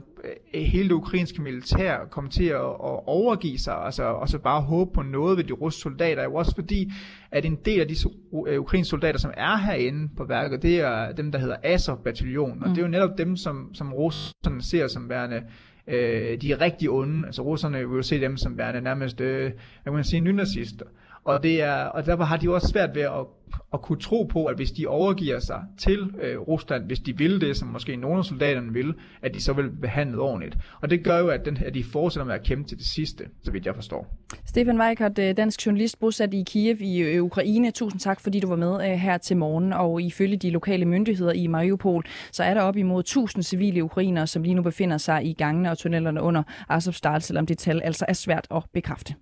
hele 0.53 0.89
det 0.89 0.95
ukrainske 0.95 1.41
militær 1.41 1.97
komme 2.11 2.29
til 2.29 2.45
at, 2.45 2.55
at 2.61 2.99
overgive 3.07 3.57
sig, 3.57 3.75
altså, 3.75 4.03
og 4.03 4.29
så 4.29 4.37
bare 4.37 4.61
håbe 4.61 4.91
på 4.93 5.01
noget 5.01 5.37
ved 5.37 5.43
de 5.43 5.53
russiske 5.53 5.81
soldater, 5.81 6.21
er 6.21 6.25
jo 6.25 6.35
også 6.35 6.55
fordi, 6.55 6.91
at 7.31 7.45
en 7.45 7.57
del 7.65 7.79
af 7.79 7.87
disse 7.87 8.09
øh, 8.47 8.59
ukrainske 8.59 8.89
soldater, 8.89 9.19
som 9.19 9.31
er 9.37 9.57
herinde 9.57 10.09
på 10.17 10.23
værket, 10.23 10.61
det 10.61 10.79
er 10.79 11.11
dem, 11.11 11.31
der 11.31 11.39
hedder 11.39 11.55
Azov-bataljonen, 11.63 12.63
og 12.63 12.69
mm. 12.69 12.75
det 12.75 12.81
er 12.81 12.85
jo 12.85 12.91
netop 12.91 13.17
dem, 13.17 13.35
som, 13.35 13.73
som 13.73 13.93
russerne 13.93 14.61
ser 14.61 14.87
som 14.87 15.09
værende 15.09 15.41
øh, 15.87 16.41
de 16.41 16.51
er 16.51 16.61
rigtig 16.61 16.89
onde. 16.89 17.25
Altså 17.25 17.41
russerne 17.41 17.77
vil 17.77 17.95
jo 17.95 18.01
se 18.01 18.21
dem 18.21 18.37
som 18.37 18.57
værende 18.57 18.81
nærmest, 18.81 19.21
øh, 19.21 19.41
hvad 19.41 19.51
kan 19.83 19.93
man 19.93 20.03
sige, 20.03 20.21
nynazister. 20.21 20.85
Og, 21.27 21.43
det 21.43 21.61
er, 21.61 21.75
og 21.75 22.05
derfor 22.05 22.23
har 22.23 22.37
de 22.37 22.45
jo 22.45 22.53
også 22.53 22.67
svært 22.67 22.95
ved 22.95 23.01
at, 23.01 23.25
at 23.73 23.81
kunne 23.81 23.99
tro 23.99 24.23
på, 24.23 24.45
at 24.45 24.55
hvis 24.55 24.71
de 24.71 24.87
overgiver 24.87 25.39
sig 25.39 25.61
til 25.77 25.99
øh, 26.21 26.39
Rusland, 26.39 26.85
hvis 26.85 26.99
de 26.99 27.17
vil 27.17 27.41
det, 27.41 27.57
som 27.57 27.67
måske 27.67 27.95
nogle 27.95 28.17
af 28.17 28.25
soldaterne 28.25 28.73
vil, 28.73 28.93
at 29.21 29.33
de 29.33 29.43
så 29.43 29.53
vil 29.53 29.69
behandlet 29.81 30.19
ordentligt. 30.19 30.57
Og 30.81 30.89
det 30.89 31.03
gør 31.03 31.19
jo, 31.19 31.27
at, 31.27 31.45
den, 31.45 31.57
at 31.65 31.73
de 31.73 31.83
fortsætter 31.83 32.25
med 32.25 32.33
at 32.33 32.43
kæmpe 32.43 32.69
til 32.69 32.77
det 32.77 32.85
sidste, 32.85 33.23
så 33.43 33.51
vidt 33.51 33.65
jeg 33.65 33.75
forstår. 33.75 34.17
Stefan 34.45 34.81
Weikert, 34.81 35.19
øh, 35.19 35.37
dansk 35.37 35.65
journalist 35.65 35.99
bosat 35.99 36.33
i 36.33 36.43
Kiev 36.47 36.81
i 36.81 36.99
øh, 36.99 37.23
Ukraine. 37.23 37.71
Tusind 37.71 37.99
tak, 37.99 38.21
fordi 38.21 38.39
du 38.39 38.47
var 38.47 38.55
med 38.55 38.91
øh, 38.91 38.97
her 38.97 39.17
til 39.17 39.37
morgen. 39.37 39.73
Og 39.73 40.01
ifølge 40.01 40.37
de 40.37 40.49
lokale 40.49 40.85
myndigheder 40.85 41.31
i 41.31 41.47
Mariupol, 41.47 42.05
så 42.31 42.43
er 42.43 42.53
der 42.53 42.61
op 42.61 42.77
imod 42.77 42.99
1000 42.99 43.43
civile 43.43 43.83
ukrainere, 43.83 44.27
som 44.27 44.43
lige 44.43 44.55
nu 44.55 44.61
befinder 44.61 44.97
sig 44.97 45.25
i 45.25 45.33
gangene 45.33 45.71
og 45.71 45.77
tunnelerne 45.77 46.21
under 46.21 46.43
Azovstal, 46.69 47.21
selvom 47.21 47.45
det 47.45 47.57
tal 47.57 47.81
altså 47.83 48.05
er 48.07 48.13
svært 48.13 48.47
at 48.51 48.63
bekræfte. 48.73 49.15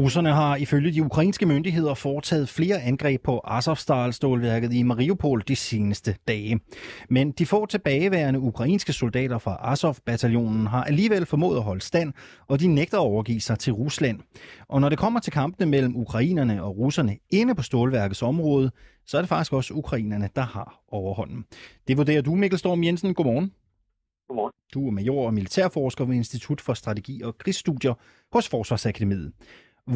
Russerne 0.00 0.32
har 0.32 0.56
ifølge 0.56 0.92
de 0.92 1.02
ukrainske 1.02 1.46
myndigheder 1.46 1.94
foretaget 1.94 2.48
flere 2.48 2.82
angreb 2.82 3.22
på 3.22 3.40
Azovstal-stålværket 3.44 4.72
i 4.72 4.82
Mariupol 4.82 5.42
de 5.48 5.56
seneste 5.56 6.16
dage. 6.28 6.60
Men 7.08 7.30
de 7.30 7.46
få 7.46 7.66
tilbageværende 7.66 8.40
ukrainske 8.40 8.92
soldater 8.92 9.38
fra 9.38 9.72
Azov-bataljonen 9.72 10.66
har 10.66 10.84
alligevel 10.84 11.26
formået 11.26 11.56
at 11.56 11.62
holde 11.62 11.80
stand, 11.80 12.12
og 12.48 12.60
de 12.60 12.66
nægter 12.66 12.98
at 12.98 13.02
overgive 13.02 13.40
sig 13.40 13.58
til 13.58 13.72
Rusland. 13.72 14.20
Og 14.68 14.80
når 14.80 14.88
det 14.88 14.98
kommer 14.98 15.20
til 15.20 15.32
kampene 15.32 15.70
mellem 15.70 15.96
ukrainerne 15.96 16.62
og 16.62 16.78
russerne 16.78 17.16
inde 17.30 17.54
på 17.54 17.62
stålværkets 17.62 18.22
område, 18.22 18.70
så 19.06 19.16
er 19.16 19.22
det 19.22 19.28
faktisk 19.28 19.52
også 19.52 19.74
ukrainerne, 19.74 20.28
der 20.36 20.42
har 20.42 20.82
overhånden. 20.88 21.44
Det 21.88 21.96
vurderer 21.96 22.22
du, 22.22 22.34
Mikkel 22.34 22.58
Storm 22.58 22.84
Jensen. 22.84 23.14
Godmorgen. 23.14 23.52
Godmorgen. 24.28 24.52
Du 24.74 24.86
er 24.86 24.90
major 24.90 25.26
og 25.26 25.34
militærforsker 25.34 26.04
ved 26.04 26.16
Institut 26.16 26.60
for 26.60 26.74
Strategi 26.74 27.22
og 27.22 27.38
Krigsstudier 27.38 27.94
hos 28.32 28.48
Forsvarsakademiet. 28.48 29.32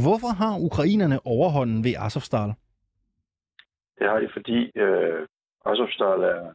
Hvorfor 0.02 0.32
har 0.40 0.54
ukrainerne 0.68 1.18
overhånden 1.24 1.84
ved 1.84 1.94
Azovstal? 2.06 2.50
Det 3.98 4.06
har 4.10 4.18
de, 4.20 4.28
fordi 4.32 4.58
øh, 4.84 5.26
Azovstal 5.66 6.20
er 6.34 6.52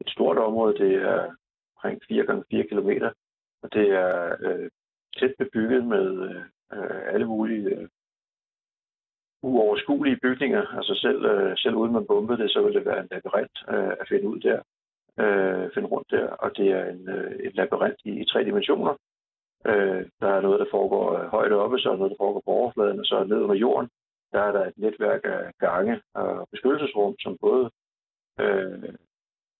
et 0.00 0.08
stort 0.08 0.38
område. 0.38 0.78
Det 0.78 0.94
er 0.94 1.34
omkring 1.76 2.02
4 2.08 2.26
gange 2.26 2.44
4 2.50 2.64
km, 2.70 2.90
og 3.62 3.72
det 3.72 3.86
er 3.90 4.36
øh, 4.40 4.70
tæt 5.18 5.34
bebygget 5.38 5.84
med 5.86 6.06
øh, 6.72 7.14
alle 7.14 7.26
mulige 7.26 7.68
øh, 7.68 7.88
uoverskuelige 9.42 10.20
bygninger. 10.22 10.66
Altså 10.78 10.94
selv, 10.94 11.24
øh, 11.24 11.56
selv 11.56 11.74
uden 11.74 11.92
man 11.92 12.06
bombede 12.06 12.42
det, 12.42 12.50
så 12.50 12.62
ville 12.62 12.78
det 12.78 12.86
være 12.86 13.00
en 13.00 13.08
labyrint 13.10 13.56
øh, 13.68 13.92
at 14.00 14.08
finde 14.08 14.28
ud 14.28 14.40
der, 14.40 14.60
øh, 15.22 15.70
finde 15.74 15.88
rundt 15.88 16.10
der. 16.10 16.26
Og 16.28 16.56
det 16.56 16.68
er 16.68 16.84
en, 16.84 17.08
øh, 17.08 17.32
et 17.46 17.54
labyrint 17.54 18.00
i, 18.04 18.10
i 18.10 18.24
tre 18.24 18.44
dimensioner. 18.44 18.94
Øh, 19.66 20.06
der 20.20 20.28
er 20.28 20.40
noget, 20.40 20.60
der 20.60 20.66
foregår 20.70 21.18
øh, 21.18 21.26
højt 21.26 21.52
oppe, 21.52 21.78
så 21.78 21.90
er 21.90 21.96
noget, 21.96 22.10
der 22.10 22.22
foregår 22.24 22.42
på 22.44 22.50
overfladen, 22.50 22.98
og 23.00 23.06
så 23.06 23.24
ned 23.24 23.40
under 23.42 23.54
jorden, 23.54 23.88
der 24.32 24.40
er 24.40 24.52
der 24.52 24.66
et 24.66 24.78
netværk 24.78 25.20
af 25.24 25.52
gange 25.58 26.02
og 26.14 26.48
beskyttelsesrum, 26.50 27.14
som 27.18 27.36
både, 27.40 27.70
øh, 28.40 28.94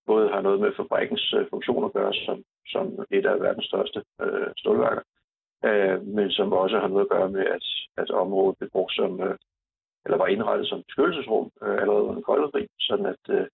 både 0.07 0.29
har 0.29 0.41
noget 0.41 0.61
med 0.61 0.73
fabrikkens 0.77 1.35
øh, 1.39 1.47
funktion 1.51 1.85
at 1.85 1.93
gøre, 1.93 2.15
som, 2.15 2.45
som 2.67 3.05
et 3.11 3.27
af 3.27 3.41
verdens 3.41 3.67
største 3.67 4.03
øh, 4.21 4.51
stålværker, 4.57 5.03
øh, 5.65 6.07
men 6.07 6.31
som 6.31 6.53
også 6.53 6.79
har 6.79 6.89
noget 6.89 7.05
at 7.05 7.11
gøre 7.11 7.31
med, 7.31 7.45
at, 7.47 7.65
at 7.97 8.11
området 8.11 8.59
blev 8.59 8.71
brugt 8.71 8.93
som, 8.93 9.21
øh, 9.21 9.37
eller 10.05 10.19
var 10.19 10.27
indrettet 10.27 10.69
som 10.69 10.83
beskyttelsesrum 10.83 11.51
øh, 11.63 11.77
allerede 11.83 12.03
under 12.03 12.23
koldkrig, 12.23 12.69
sådan 12.81 13.07
at, 13.07 13.25
øh, 13.31 13.47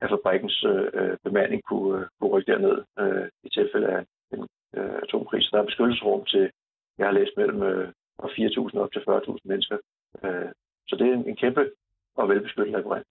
at 0.00 0.10
fabrikkens 0.10 0.64
øh, 0.64 0.86
øh, 0.94 1.16
bemanding 1.24 1.62
kunne, 1.64 2.00
øh, 2.00 2.06
kunne 2.20 2.30
rykke 2.30 2.52
derned 2.52 2.78
øh, 2.98 3.28
i 3.42 3.48
tilfælde 3.48 3.88
af 3.88 4.04
øh, 4.76 4.94
atomkrig. 5.02 5.42
Så 5.42 5.50
der 5.52 5.58
er 5.60 5.66
beskyttelsesrum 5.70 6.24
til, 6.24 6.50
jeg 6.98 7.06
har 7.06 7.12
læst 7.12 7.32
mellem 7.36 7.62
øh, 7.62 7.88
4.000 8.22 8.78
op 8.78 8.92
til 8.92 9.00
40.000 9.00 9.36
mennesker. 9.44 9.78
Øh, 10.24 10.48
så 10.88 10.96
det 10.96 11.06
er 11.08 11.14
en, 11.14 11.28
en 11.28 11.36
kæmpe 11.36 11.70
og 12.16 12.28
velbeskyttet 12.28 12.72
labyrint. 12.72 13.06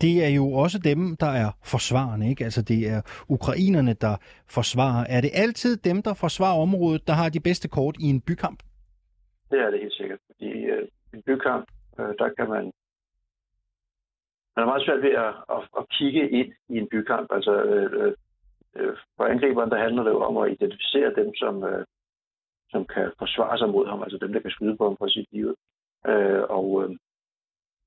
Det 0.00 0.24
er 0.24 0.28
jo 0.28 0.52
også 0.52 0.78
dem, 0.78 1.16
der 1.16 1.32
er 1.42 1.50
forsvarende, 1.64 2.28
ikke? 2.28 2.44
Altså 2.44 2.62
det 2.62 2.80
er 2.94 3.00
ukrainerne, 3.28 3.94
der 3.94 4.16
forsvarer. 4.56 5.06
Er 5.08 5.20
det 5.20 5.30
altid 5.34 5.76
dem, 5.76 6.02
der 6.02 6.14
forsvarer 6.14 6.60
området, 6.60 7.06
der 7.06 7.12
har 7.12 7.28
de 7.28 7.40
bedste 7.40 7.68
kort 7.68 7.96
i 8.00 8.06
en 8.14 8.20
bykamp? 8.20 8.62
Det 9.50 9.58
er 9.60 9.70
det 9.70 9.80
helt 9.80 9.92
sikkert. 9.92 10.18
I 10.38 10.46
øh, 10.46 10.88
en 11.14 11.22
bykamp, 11.26 11.66
øh, 12.00 12.14
der 12.18 12.28
kan 12.38 12.48
man 12.48 12.72
man 14.56 14.62
er 14.62 14.70
meget 14.72 14.86
svært 14.86 15.02
ved 15.02 15.14
at, 15.26 15.32
at, 15.54 15.62
at 15.78 15.84
kigge 15.96 16.30
ind 16.30 16.52
i 16.68 16.76
en 16.78 16.88
bykamp. 16.92 17.28
Altså, 17.36 17.52
øh, 17.62 18.14
øh, 18.78 18.96
for 19.16 19.24
angriberen, 19.24 19.70
der 19.70 19.84
handler 19.84 20.02
det 20.02 20.10
jo 20.10 20.20
om 20.22 20.36
at 20.36 20.52
identificere 20.52 21.14
dem, 21.14 21.34
som, 21.34 21.64
øh, 21.64 21.84
som 22.70 22.84
kan 22.84 23.12
forsvare 23.18 23.58
sig 23.58 23.68
mod 23.68 23.86
ham, 23.86 24.02
altså 24.02 24.18
dem, 24.18 24.32
der 24.32 24.40
kan 24.40 24.50
skyde 24.50 24.76
på 24.76 24.84
ham 24.84 24.96
for 24.96 25.08
sit 25.08 25.28
liv. 25.32 25.54
Øh, 26.06 26.42
og, 26.58 26.82
øh, 26.82 26.90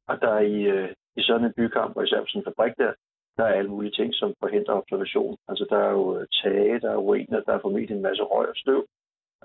og 0.07 0.21
der 0.21 0.31
er 0.39 0.39
i, 0.39 0.61
øh, 0.75 0.89
i 1.15 1.21
sådan 1.21 1.45
en 1.45 1.53
bykamp, 1.57 1.97
og 1.97 2.03
især 2.03 2.19
på 2.19 2.27
sådan 2.27 2.41
en 2.41 2.49
fabrik 2.49 2.73
der, 2.77 2.93
der 3.37 3.43
er 3.45 3.53
alle 3.53 3.71
mulige 3.71 3.91
ting, 3.91 4.13
som 4.13 4.33
forhindrer 4.39 4.79
observation. 4.81 5.37
Altså 5.47 5.65
der 5.69 5.77
er 5.77 5.91
jo 5.91 6.17
øh, 6.17 6.27
tage, 6.43 6.79
der 6.79 6.91
er 6.91 6.97
ruiner, 7.07 7.39
der 7.41 7.53
er 7.53 7.61
formentlig 7.61 7.95
en 7.95 8.01
masse 8.01 8.23
røg 8.23 8.49
og 8.49 8.55
støv, 8.55 8.85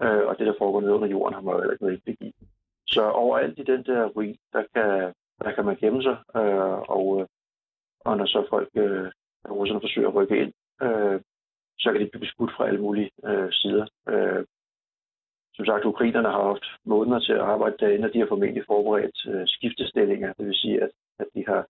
øh, 0.03 0.27
og 0.29 0.39
det, 0.39 0.47
der 0.47 0.55
foregår 0.59 0.81
nede 0.81 0.93
under 0.93 1.09
jorden, 1.09 1.35
har 1.35 1.41
man 1.43 1.55
jo 1.55 1.61
heller 1.61 1.73
ikke 1.73 1.85
noget 1.85 1.97
indblik 1.97 2.21
i. 2.21 2.35
Så 2.87 3.03
overalt 3.11 3.59
i 3.59 3.63
den 3.63 3.83
der 3.85 4.07
ruin, 4.07 4.39
der 4.53 4.65
kan, 4.75 5.13
der 5.45 5.53
kan 5.55 5.65
man 5.65 5.77
gemme 5.77 6.03
sig, 6.03 6.17
øh, 6.37 6.79
og, 6.97 7.21
øh, 7.21 7.27
og 8.01 8.17
når 8.17 8.27
så 8.27 8.47
folk, 8.51 8.69
øh, 8.77 9.11
russerne 9.51 9.81
forsøger 9.81 10.09
at 10.09 10.15
rykke 10.15 10.37
ind, 10.43 10.53
øh, 10.83 11.21
så 11.85 11.93
kan 11.93 12.01
de 12.01 12.11
blive 12.11 12.27
beskudt 12.27 12.53
fra 12.57 12.67
alle 12.69 12.81
mulige 12.81 13.11
øh, 13.29 13.53
sider. 13.53 13.87
Øh, 14.09 14.45
som 15.57 15.65
sagt, 15.67 15.85
ukrainerne 15.85 16.29
har 16.29 16.43
haft 16.53 16.67
måneder 16.85 17.21
til 17.21 17.33
at 17.33 17.47
arbejde 17.55 17.77
derinde, 17.81 18.07
og 18.09 18.13
de 18.15 18.19
har 18.19 18.27
formentlig 18.27 18.65
forberedt 18.67 19.19
øh, 19.33 19.45
skiftestillinger. 19.47 20.33
Det 20.39 20.47
vil 20.47 20.63
sige, 20.65 20.83
at, 20.83 20.91
at 21.19 21.27
de, 21.35 21.45
har, 21.49 21.61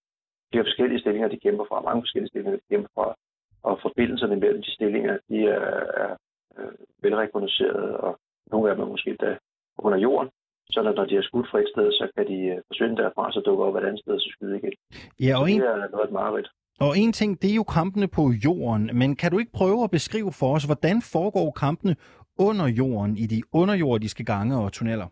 de 0.51 0.57
har 0.59 0.65
forskellige 0.65 1.01
stillinger, 1.01 1.29
de 1.29 1.45
kæmper 1.45 1.65
fra, 1.69 1.87
mange 1.89 2.03
forskellige 2.03 2.29
stillinger, 2.29 2.59
de 2.59 2.71
kæmper 2.71 2.91
fra, 2.95 3.15
og 3.63 3.79
forbindelserne 3.83 4.37
mellem 4.37 4.63
de 4.63 4.75
stillinger, 4.75 5.19
de 5.29 5.39
er, 5.57 5.65
er 6.05 6.17
øh, 6.59 6.73
velrekognoseret, 7.03 7.97
og 7.97 8.19
nogle 8.53 8.71
af 8.71 8.77
dem 8.77 8.85
er 8.85 8.89
måske 8.89 9.17
da 9.21 9.39
under 9.79 9.99
jorden. 9.99 10.31
Så 10.71 10.83
når 10.83 11.05
de 11.05 11.15
har 11.15 11.23
skudt 11.23 11.51
fra 11.51 11.59
et 11.61 11.69
sted, 11.75 11.93
så 11.93 12.09
kan 12.17 12.27
de 12.29 12.39
øh, 12.53 12.59
forsvinde 12.67 12.97
derfra, 13.03 13.33
så 13.33 13.41
dukker 13.41 13.65
op 13.65 13.77
et 13.77 13.85
andet 13.89 14.01
sted, 14.01 14.15
og 14.15 14.21
så 14.21 14.31
skyde 14.33 14.59
igen. 14.59 14.73
Ja, 15.21 15.41
og 15.41 15.51
en... 15.51 15.61
det 15.61 15.69
er 15.69 15.89
noget 15.95 16.07
et 16.09 16.13
mareridt. 16.13 16.49
Og 16.81 16.99
en 16.99 17.13
ting, 17.13 17.43
det 17.43 17.51
er 17.51 17.55
jo 17.55 17.63
kampene 17.63 18.09
på 18.09 18.23
jorden, 18.45 18.91
men 18.99 19.17
kan 19.17 19.31
du 19.31 19.39
ikke 19.39 19.53
prøve 19.53 19.85
at 19.85 19.91
beskrive 19.91 20.33
for 20.33 20.55
os, 20.55 20.65
hvordan 20.65 21.03
foregår 21.15 21.51
kampene 21.51 21.97
under 22.39 22.67
jorden 22.67 23.17
i 23.17 23.27
de 23.27 23.43
underjordiske 23.53 24.25
gange 24.25 24.57
og 24.63 24.73
tunneller? 24.73 25.09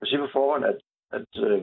Jeg 0.00 0.06
siger 0.08 0.20
på 0.20 0.30
forhånd, 0.32 0.64
at, 0.64 0.78
at 1.12 1.30
øh, 1.44 1.62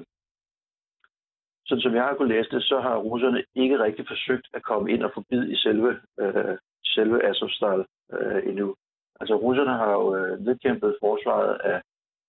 sådan 1.65 1.81
som 1.81 1.95
jeg 1.95 2.03
har 2.03 2.13
kunnet 2.15 2.35
læse 2.35 2.49
det, 2.49 2.63
så 2.63 2.79
har 2.79 2.97
russerne 2.97 3.43
ikke 3.55 3.83
rigtig 3.83 4.05
forsøgt 4.07 4.47
at 4.53 4.63
komme 4.63 4.91
ind 4.91 5.03
og 5.03 5.11
forbi 5.13 5.51
i 5.53 5.55
selve, 5.55 5.99
øh, 6.19 6.57
selve 6.83 7.25
Azovstal 7.29 7.85
øh, 8.13 8.49
endnu. 8.49 8.75
Altså 9.19 9.35
russerne 9.35 9.73
har 9.81 9.91
jo 9.91 10.15
øh, 10.15 10.39
nedkæmpet 10.39 10.97
forsvaret 11.01 11.57
af, 11.63 11.81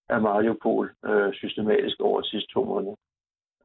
af 0.08 0.20
Mariupol 0.20 0.90
øh, 1.04 1.32
systematisk 1.34 2.00
over 2.00 2.20
de 2.20 2.28
sidste 2.28 2.52
to 2.52 2.64
måneder. 2.64 2.96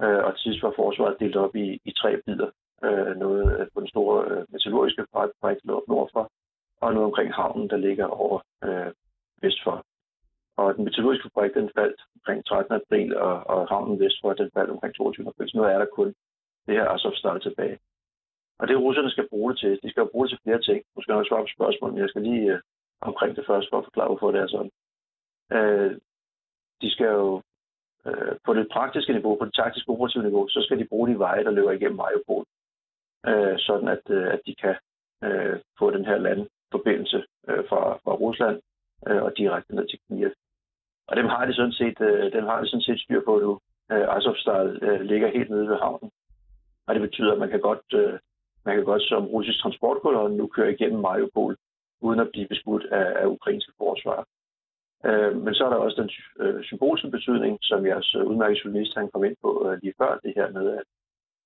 Øh, 0.02 0.24
og 0.28 0.34
sidst 0.38 0.64
var 0.64 0.74
forsvaret 0.76 1.20
delt 1.20 1.36
op 1.36 1.56
i, 1.56 1.80
i 1.86 1.92
tre 1.92 2.22
bidder 2.26 2.50
øh, 2.88 3.16
noget 3.24 3.60
øh, 3.60 3.68
på 3.74 3.80
den 3.80 3.88
store 3.88 4.18
øh, 4.32 4.46
meteorologiske 4.50 5.06
fabrik 5.14 5.58
nordfor, 5.66 6.32
og 6.82 6.94
noget 6.94 7.06
omkring 7.06 7.34
havnen, 7.34 7.70
der 7.70 7.78
ligger 7.78 8.06
over 8.06 8.40
øh, 8.64 8.92
vestfor. 9.42 9.86
Og 10.58 10.76
den 10.76 10.84
meteorologiske 10.84 11.30
fabrik, 11.30 11.54
den 11.54 11.70
faldt 11.78 12.02
omkring 12.16 12.46
13. 12.46 12.76
april, 12.76 13.18
og, 13.18 13.36
og 13.54 13.68
havnen 13.68 14.00
vestfor, 14.00 14.34
den 14.34 14.52
faldt 14.54 14.72
omkring 14.72 14.94
22. 14.96 15.28
april. 15.28 15.50
Så 15.50 15.58
nu 15.58 15.64
er 15.64 15.78
der 15.78 15.86
kun 15.86 16.14
det 16.66 16.76
her 16.76 16.90
Azovstal 16.90 17.42
tilbage. 17.42 17.78
Og 18.60 18.68
det 18.68 18.80
russerne 18.80 19.12
skal 19.12 19.28
bruge 19.30 19.52
det 19.52 19.60
til, 19.60 19.80
de 19.84 19.90
skal 19.90 20.10
bruge 20.12 20.26
det 20.26 20.32
til 20.32 20.44
flere 20.44 20.62
ting. 20.62 20.80
Nu 20.96 21.02
skal 21.02 21.12
jeg 21.12 21.18
nok 21.18 21.28
svare 21.28 21.44
på 21.44 21.56
spørgsmål, 21.58 21.92
men 21.92 22.02
jeg 22.02 22.10
skal 22.10 22.22
lige 22.22 22.54
øh, 22.54 22.60
omkring 23.02 23.36
det 23.36 23.46
først 23.48 23.68
for 23.70 23.78
at 23.78 23.86
forklare, 23.86 24.08
hvorfor 24.08 24.32
det 24.32 24.42
er 24.42 24.48
sådan. 24.48 24.72
Øh, 25.58 25.92
de 26.82 26.92
skal 26.92 27.06
jo 27.06 27.42
øh, 28.08 28.34
på 28.46 28.54
det 28.54 28.68
praktiske 28.72 29.14
niveau, 29.14 29.36
på 29.36 29.46
det 29.46 29.54
taktiske 29.54 29.90
operative 29.90 30.24
niveau, 30.24 30.48
så 30.48 30.60
skal 30.62 30.80
de 30.80 30.88
bruge 30.92 31.10
de 31.10 31.20
veje, 31.20 31.44
der 31.44 31.52
løber 31.52 31.72
igennem 31.72 31.98
Mariupol 31.98 32.46
øh, 33.28 33.56
sådan 33.60 33.88
at, 33.88 34.04
øh, 34.10 34.28
at 34.34 34.42
de 34.48 34.56
kan 34.56 34.76
øh, 35.24 35.60
få 35.80 35.92
den 35.92 36.06
her 36.06 36.18
landforbindelse 36.18 37.24
øh, 37.50 37.64
fra, 37.70 37.82
fra 38.04 38.14
Rusland 38.14 38.62
øh, 39.08 39.24
og 39.24 39.38
direkte 39.38 39.76
ned 39.76 39.88
til 39.88 40.00
Kiev. 40.08 40.32
Og 41.08 41.16
dem 41.16 41.26
har 41.26 41.46
de 41.46 41.54
sådan 41.54 41.78
set, 41.82 42.02
øh, 42.02 42.32
dem 42.32 42.44
har 42.44 42.62
de 42.62 42.68
sådan 42.68 42.88
set 42.88 43.00
styr 43.00 43.22
på 43.26 43.40
nu. 43.40 43.60
Øh, 43.92 44.16
Azovstal 44.16 44.80
øh, 44.82 45.02
ligger 45.02 45.28
helt 45.28 45.50
nede 45.50 45.68
ved 45.68 45.78
havnen. 45.78 46.12
Og 46.88 46.96
det 46.96 47.02
betyder, 47.02 47.32
at 47.32 47.40
man 47.40 47.50
kan 47.50 47.60
godt, 47.60 47.94
øh, 47.94 48.20
man 48.66 48.76
kan 48.76 48.86
godt 48.86 49.04
som 49.04 49.26
russisk 49.26 49.60
transportkolonne 49.62 50.38
nu 50.38 50.48
køre 50.48 50.72
igennem 50.72 51.00
Mariupol, 51.02 51.58
uden 52.02 52.20
at 52.20 52.30
blive 52.32 52.48
beskudt 52.48 52.86
af, 52.86 53.22
af 53.22 53.26
ukrainske 53.26 53.74
forsvar. 53.78 54.28
Øh, 55.06 55.36
men 55.44 55.54
så 55.54 55.66
er 55.66 55.70
der 55.70 55.78
også 55.78 56.02
den 56.02 56.10
øh, 56.46 56.64
symbolske 56.64 57.10
betydning, 57.10 57.58
som 57.62 57.86
jeres 57.86 58.16
øh, 58.16 58.26
udmærkede 58.26 58.60
journalist 58.66 58.96
han 58.96 59.10
kom 59.12 59.24
ind 59.24 59.36
på 59.42 59.50
øh, 59.68 59.80
lige 59.82 59.94
før, 59.98 60.20
det 60.24 60.34
her 60.36 60.52
med, 60.52 60.78
at 60.78 60.84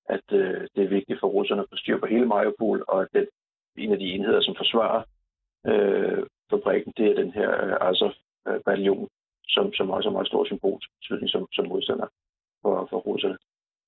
at 0.09 0.25
øh, 0.31 0.67
det 0.75 0.83
er 0.83 0.95
vigtigt 0.97 1.19
for 1.19 1.27
russerne 1.27 1.61
at 1.61 1.69
få 1.71 1.77
styr 1.77 1.99
på 1.99 2.05
hele 2.05 2.25
Mariupol, 2.25 2.83
og 2.87 3.01
at 3.01 3.07
det 3.13 3.21
er 3.21 3.27
en 3.77 3.91
af 3.91 3.99
de 3.99 4.11
enheder, 4.13 4.41
som 4.41 4.55
forsvarer 4.55 5.03
øh, 5.67 6.23
fabrikken, 6.49 6.93
det 6.97 7.05
er 7.07 7.21
den 7.23 7.31
her 7.31 7.49
øh, 7.65 7.89
Azov-bataljon, 7.89 9.07
som, 9.47 9.73
som 9.73 9.89
også 9.89 10.09
har 10.09 10.13
meget 10.13 10.27
stor 10.27 10.45
symbolsk 10.45 10.89
betydning 10.97 11.29
som, 11.29 11.47
som 11.53 11.67
modstander 11.67 12.07
for, 12.61 12.87
for 12.89 12.97
russerne. 12.97 13.37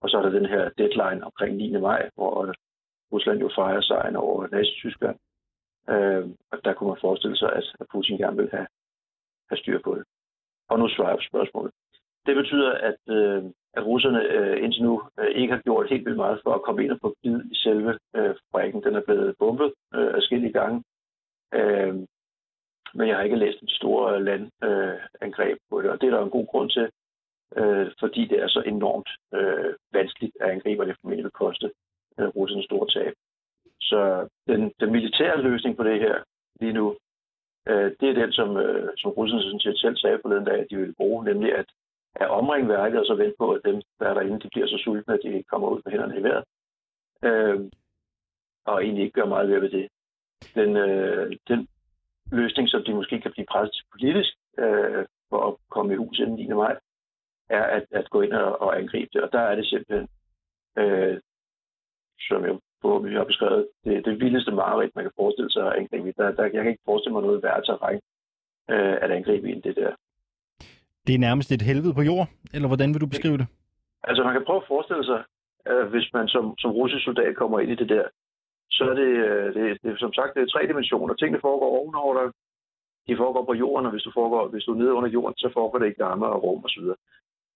Og 0.02 0.10
så 0.10 0.18
er 0.18 0.22
der 0.22 0.30
den 0.30 0.46
her 0.46 0.70
deadline 0.70 1.26
omkring 1.26 1.56
9. 1.56 1.78
maj, 1.78 2.10
hvor 2.16 2.46
øh, 2.46 2.54
Rusland 3.12 3.40
jo 3.40 3.50
fejrer 3.56 3.82
sejren 3.82 4.16
over 4.16 4.48
Nazi-Tyskland. 4.48 5.18
Øh, 5.90 6.30
og 6.52 6.58
der 6.66 6.74
kunne 6.74 6.90
man 6.90 7.02
forestille 7.02 7.38
sig, 7.38 7.50
at 7.56 7.88
Putin 7.92 8.18
gerne 8.18 8.38
vil 8.38 8.50
have, 8.52 8.68
have 9.50 9.58
styr 9.58 9.80
på 9.84 9.96
det. 9.96 10.04
Og 10.70 10.80
nu 10.80 10.90
svarer 10.90 11.10
jeg 11.10 11.18
på 11.18 11.30
spørgsmålet. 11.32 11.74
Det 12.30 12.38
betyder, 12.38 12.72
at, 12.72 13.02
øh, 13.18 13.44
at 13.74 13.86
russerne 13.86 14.22
øh, 14.24 14.64
indtil 14.64 14.84
nu 14.84 15.02
øh, 15.20 15.32
ikke 15.36 15.54
har 15.54 15.62
gjort 15.62 15.90
helt 15.90 16.06
vildt 16.06 16.18
meget 16.18 16.40
for 16.44 16.54
at 16.54 16.62
komme 16.62 16.84
ind 16.84 16.92
og 16.92 17.00
få 17.02 17.16
bid 17.24 17.40
i 17.52 17.56
selve 17.56 17.92
øh, 18.16 18.36
fabrikken. 18.36 18.84
Den 18.84 18.96
er 18.96 19.02
blevet 19.02 19.36
bombet 19.40 19.74
øh, 19.96 20.14
afskillige 20.14 20.54
gange. 20.54 20.84
Øh, 21.54 21.94
men 22.94 23.08
jeg 23.08 23.16
har 23.16 23.24
ikke 23.24 23.44
læst 23.44 23.64
et 23.64 23.72
stort 23.72 24.14
øh, 24.14 24.26
landangreb 24.26 25.58
øh, 25.58 25.66
på 25.70 25.82
det, 25.82 25.90
og 25.90 26.02
det 26.02 26.08
er 26.08 26.16
der 26.16 26.24
en 26.24 26.38
god 26.38 26.48
grund 26.48 26.70
til, 26.70 26.90
øh, 27.58 27.92
fordi 28.00 28.26
det 28.26 28.40
er 28.44 28.48
så 28.48 28.62
enormt 28.66 29.10
øh, 29.34 29.74
vanskeligt 29.94 30.38
at 30.42 30.50
angribe, 30.50 30.82
og 30.82 30.88
det 30.88 30.96
formentlig 31.02 31.24
vil 31.24 31.32
koste 31.32 31.72
øh, 32.20 32.28
russerne 32.28 32.64
store 32.64 32.88
tab. 32.88 33.14
Så 33.82 34.28
den, 34.48 34.74
den 34.80 34.92
militære 34.92 35.42
løsning 35.42 35.78
på 35.78 35.84
det 35.84 36.00
her 36.00 36.16
lige 36.62 36.74
nu, 36.74 36.98
øh, 37.68 37.92
det 38.00 38.10
er 38.10 38.14
den, 38.14 38.32
som, 38.32 38.58
øh, 38.58 38.90
som 38.98 39.12
russerne 39.12 39.44
sådan 39.44 39.60
set 39.60 39.80
selv 39.80 39.98
sagde 39.98 40.20
forleden 40.22 40.46
dag, 40.46 40.60
at 40.60 40.68
de 40.70 40.78
ville 40.78 40.96
bruge, 40.98 41.26
nemlig 41.26 41.56
at, 41.56 41.66
at 42.16 42.30
omringe 42.30 42.70
værket 42.70 43.00
og 43.00 43.06
så 43.06 43.16
vente 43.16 43.36
på, 43.40 43.52
at 43.52 43.62
dem, 43.66 43.82
der 44.00 44.10
er 44.10 44.14
derinde, 44.14 44.40
de 44.40 44.50
bliver 44.50 44.68
så 44.68 44.78
sultne, 44.84 45.14
at 45.14 45.20
de 45.24 45.44
kommer 45.44 45.68
ud 45.70 45.82
med 45.86 45.92
hænderne 45.92 46.20
i 46.20 46.24
vejret. 46.24 46.44
Øh, 47.24 47.60
og 48.66 48.84
egentlig 48.84 49.04
ikke 49.04 49.20
gør 49.20 49.26
meget 49.26 49.50
ved 49.50 49.70
det. 49.70 49.88
Den, 50.56 50.78
øh, 50.78 51.38
den 51.48 51.68
løsning, 52.32 52.70
som 52.70 52.84
de 52.84 52.94
måske 52.94 53.22
kan 53.22 53.32
blive 53.32 53.46
presset 53.52 53.74
til 53.74 53.86
politisk 53.92 54.34
øh, 54.60 55.06
for 55.30 55.48
at 55.48 55.56
komme 55.70 55.94
i 55.94 55.98
hus 55.98 56.20
inden 56.20 56.36
9. 56.36 56.48
maj, 56.48 56.78
er 57.50 57.64
at, 57.64 57.86
at 57.92 58.10
gå 58.10 58.22
ind 58.22 58.34
og, 58.34 58.62
og 58.62 58.80
angribe 58.80 59.10
det. 59.14 59.22
Og 59.22 59.32
der 59.32 59.40
er 59.40 59.56
det 59.56 59.68
simpelthen, 59.68 60.08
øh, 60.78 61.20
som 62.20 62.46
jeg 62.46 62.60
forhåbentlig 62.82 63.20
har 63.20 63.26
beskrevet, 63.26 63.70
det, 63.84 64.06
det 64.06 64.20
vildeste 64.20 64.52
mareridt, 64.52 64.96
man 64.96 65.06
kan 65.06 65.12
forestille 65.16 65.52
sig 65.52 65.68
at 65.68 65.74
angribe. 65.74 66.14
Der, 66.18 66.32
der, 66.32 66.44
jeg 66.44 66.64
kan 66.64 66.72
ikke 66.72 66.86
forestille 66.86 67.14
mig 67.14 67.22
noget 67.22 67.44
værd 67.44 67.66
terræn 67.66 68.02
øh, 68.70 68.98
at 69.04 69.12
angribe 69.12 69.52
ind 69.52 69.64
det 69.64 69.76
der. 69.76 69.96
Det 71.10 71.16
er 71.16 71.28
nærmest 71.30 71.52
et 71.52 71.68
helvede 71.70 71.94
på 71.94 72.04
jord, 72.10 72.28
eller 72.54 72.68
hvordan 72.68 72.90
vil 72.94 73.02
du 73.02 73.10
beskrive 73.14 73.38
det? 73.42 73.48
Altså 74.04 74.22
man 74.24 74.34
kan 74.34 74.46
prøve 74.48 74.62
at 74.62 74.72
forestille 74.74 75.06
sig, 75.12 75.22
at 75.66 75.88
hvis 75.92 76.08
man 76.14 76.28
som, 76.28 76.46
som 76.62 76.72
russisk 76.72 77.04
soldat 77.06 77.36
kommer 77.36 77.60
ind 77.60 77.72
i 77.72 77.76
det 77.82 77.90
der, 77.90 78.06
så 78.72 78.84
er 78.92 78.96
det, 79.02 79.12
øh, 79.28 79.48
det, 79.56 79.78
det, 79.84 80.00
som 80.00 80.14
sagt 80.14 80.36
det 80.36 80.42
er 80.42 80.54
tre 80.54 80.62
dimensioner. 80.68 81.14
Tingene 81.14 81.46
foregår 81.48 81.70
ovenover 81.80 82.14
dig, 82.20 82.28
de 83.08 83.18
foregår 83.22 83.46
på 83.46 83.54
jorden, 83.54 83.86
og 83.86 83.92
hvis 83.92 84.04
du, 84.08 84.12
foregår, 84.20 84.48
hvis 84.48 84.64
du 84.64 84.72
er 84.74 84.80
nede 84.82 84.94
under 84.94 85.10
jorden, 85.10 85.38
så 85.38 85.50
foregår 85.54 85.80
det 85.80 85.88
i 85.88 86.00
varme 86.00 86.26
og 86.26 86.44
rum 86.44 86.66
osv. 86.66 86.84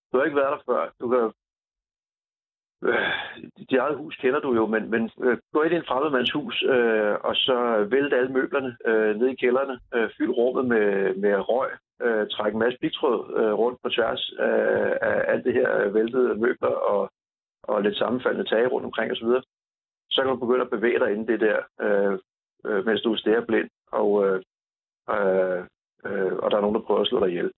Du 0.09 0.13
har 0.17 0.23
ikke 0.23 0.41
været 0.41 0.53
der 0.55 0.63
før. 0.69 0.81
Du 1.01 1.05
kan, 1.11 1.23
øh, 2.87 3.09
dit 3.57 3.79
eget 3.83 3.97
hus 3.97 4.15
kender 4.15 4.39
du 4.39 4.55
jo, 4.59 4.65
men, 4.73 4.83
men 4.93 5.03
øh, 5.25 5.37
gå 5.53 5.61
ind 5.61 5.73
i 5.73 5.77
en 5.77 5.89
fremmedmands 5.89 6.31
hus, 6.31 6.63
øh, 6.75 7.15
og 7.27 7.35
så 7.35 7.87
vælte 7.93 8.17
alle 8.17 8.33
møblerne 8.33 8.71
øh, 8.89 9.15
ned 9.19 9.27
i 9.27 9.35
kælderne, 9.41 9.75
øh, 9.95 10.09
fyld 10.17 10.33
rummet 10.39 10.65
med, 10.65 11.15
med 11.15 11.49
røg, 11.49 11.71
øh, 12.01 12.27
træk 12.29 12.53
en 12.53 12.59
masse 12.59 12.79
pigtråd 12.81 13.19
øh, 13.39 13.53
rundt 13.53 13.79
på 13.83 13.89
tværs 13.89 14.33
af, 14.39 14.97
af 15.01 15.23
alt 15.31 15.45
det 15.45 15.53
her 15.53 15.89
væltede 15.89 16.35
møbler 16.35 16.75
og, 16.93 17.11
og 17.63 17.81
lidt 17.81 17.97
sammenfaldende 17.97 18.49
tage 18.49 18.67
rundt 18.67 18.85
omkring 18.85 19.11
osv 19.11 19.27
så 20.13 20.21
kan 20.21 20.31
du 20.31 20.45
begynde 20.45 20.61
at 20.61 20.75
bevæge 20.75 20.99
dig 20.99 21.11
inden 21.11 21.27
det 21.27 21.39
der, 21.39 21.57
øh, 21.85 22.19
øh, 22.65 22.85
mens 22.85 23.01
du 23.01 23.13
er 23.13 23.45
blind, 23.47 23.69
og, 23.91 24.09
øh, 24.25 24.39
øh, 25.15 25.61
øh, 26.07 26.33
og 26.43 26.51
der 26.51 26.57
er 26.57 26.61
nogen, 26.65 26.75
der 26.75 26.87
prøver 26.87 27.01
at 27.01 27.07
slå 27.07 27.19
dig 27.19 27.29
ihjel. 27.29 27.51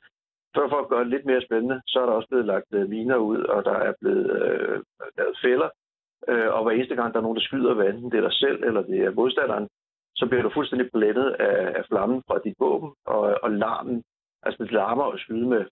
For, 0.56 0.68
for 0.70 0.80
at 0.82 0.90
gøre 0.90 1.04
det 1.04 1.14
lidt 1.14 1.26
mere 1.26 1.42
spændende, 1.42 1.82
så 1.88 2.00
er 2.02 2.06
der 2.06 2.14
også 2.14 2.30
blevet 2.30 2.46
lagt 2.46 2.74
øh, 2.74 2.90
miner 2.90 3.18
ud, 3.18 3.42
og 3.44 3.66
der 3.66 3.76
er 3.88 3.94
blevet 4.02 4.28
øh, 4.42 4.80
lavet 5.18 5.38
fælder. 5.44 5.70
Øh, 6.28 6.50
og 6.56 6.64
hver 6.64 6.72
eneste 6.72 6.96
gang, 6.96 7.14
der 7.14 7.20
er 7.20 7.24
nogen, 7.24 7.38
der 7.38 7.48
skyder, 7.48 7.74
hvad 7.74 7.88
enten 7.88 8.12
det 8.12 8.18
er 8.18 8.28
dig 8.30 8.34
selv 8.34 8.64
eller 8.64 8.82
det 8.82 9.00
er 9.00 9.12
modstanderen, 9.12 9.68
så 10.16 10.26
bliver 10.28 10.44
du 10.44 10.50
fuldstændig 10.54 10.90
blændet 10.94 11.30
af, 11.40 11.74
af 11.80 11.86
flammen 11.86 12.24
fra 12.28 12.40
dit 12.44 12.56
våben, 12.60 12.94
og, 13.06 13.40
og 13.44 13.52
larmen, 13.52 14.04
altså 14.46 14.64
det 14.64 14.72
larmer 14.72 15.04
at 15.04 15.20
skyde 15.20 15.48
med, 15.48 15.66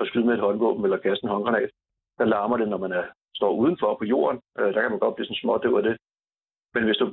at 0.00 0.06
skyde 0.06 0.26
med 0.26 0.34
et 0.34 0.40
håndvåben 0.40 0.84
eller 0.84 0.96
kaste 0.96 1.24
en 1.24 1.30
håndgranat. 1.30 1.70
Der 2.18 2.24
larmer 2.24 2.56
det, 2.56 2.68
når 2.68 2.78
man 2.78 2.92
er 2.92 3.04
står 3.38 3.52
udenfor 3.62 3.96
på 3.98 4.04
jorden. 4.04 4.40
Øh, 4.58 4.74
der 4.74 4.80
kan 4.82 4.90
man 4.90 4.98
godt 4.98 5.14
blive 5.14 5.26
sådan 5.26 5.42
småt 5.42 5.66
over 5.66 5.80
det. 5.80 5.96
Men 6.74 6.84
hvis 6.84 6.96
du, 6.96 7.06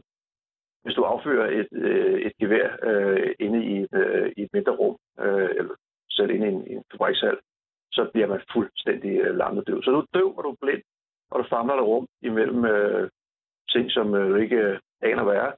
hvis 0.83 0.95
du 0.95 1.03
affører 1.03 1.47
et, 1.59 1.67
øh, 1.71 2.21
et 2.27 2.36
gevær 2.41 2.67
øh, 2.89 3.36
inde 3.39 3.59
i, 3.73 3.88
øh, 3.97 4.31
i 4.38 4.41
et 4.41 4.53
mindre 4.53 4.75
rum, 4.81 4.97
øh, 5.19 5.49
eller 5.57 5.75
selv 6.09 6.31
inde 6.31 6.47
i 6.47 6.51
en, 6.53 6.67
en 6.67 6.83
fabrikshal, 6.91 7.38
så 7.91 8.09
bliver 8.13 8.27
man 8.27 8.41
fuldstændig 8.53 9.13
øh, 9.23 9.36
lammet 9.36 9.67
døv. 9.67 9.83
Så 9.83 9.91
du 9.91 9.97
er 9.97 10.13
døv, 10.13 10.38
og 10.38 10.43
du 10.43 10.49
er 10.49 10.62
blind, 10.62 10.83
og 11.31 11.39
du 11.39 11.45
famler 11.49 11.75
dig 11.75 11.86
rum 11.86 12.07
imellem 12.21 12.65
øh, 12.65 13.09
ting, 13.69 13.91
som 13.91 14.15
øh, 14.15 14.29
du 14.29 14.36
ikke 14.36 14.55
øh, 14.55 14.79
aner, 15.01 15.23
hvad 15.23 15.36
er. 15.36 15.51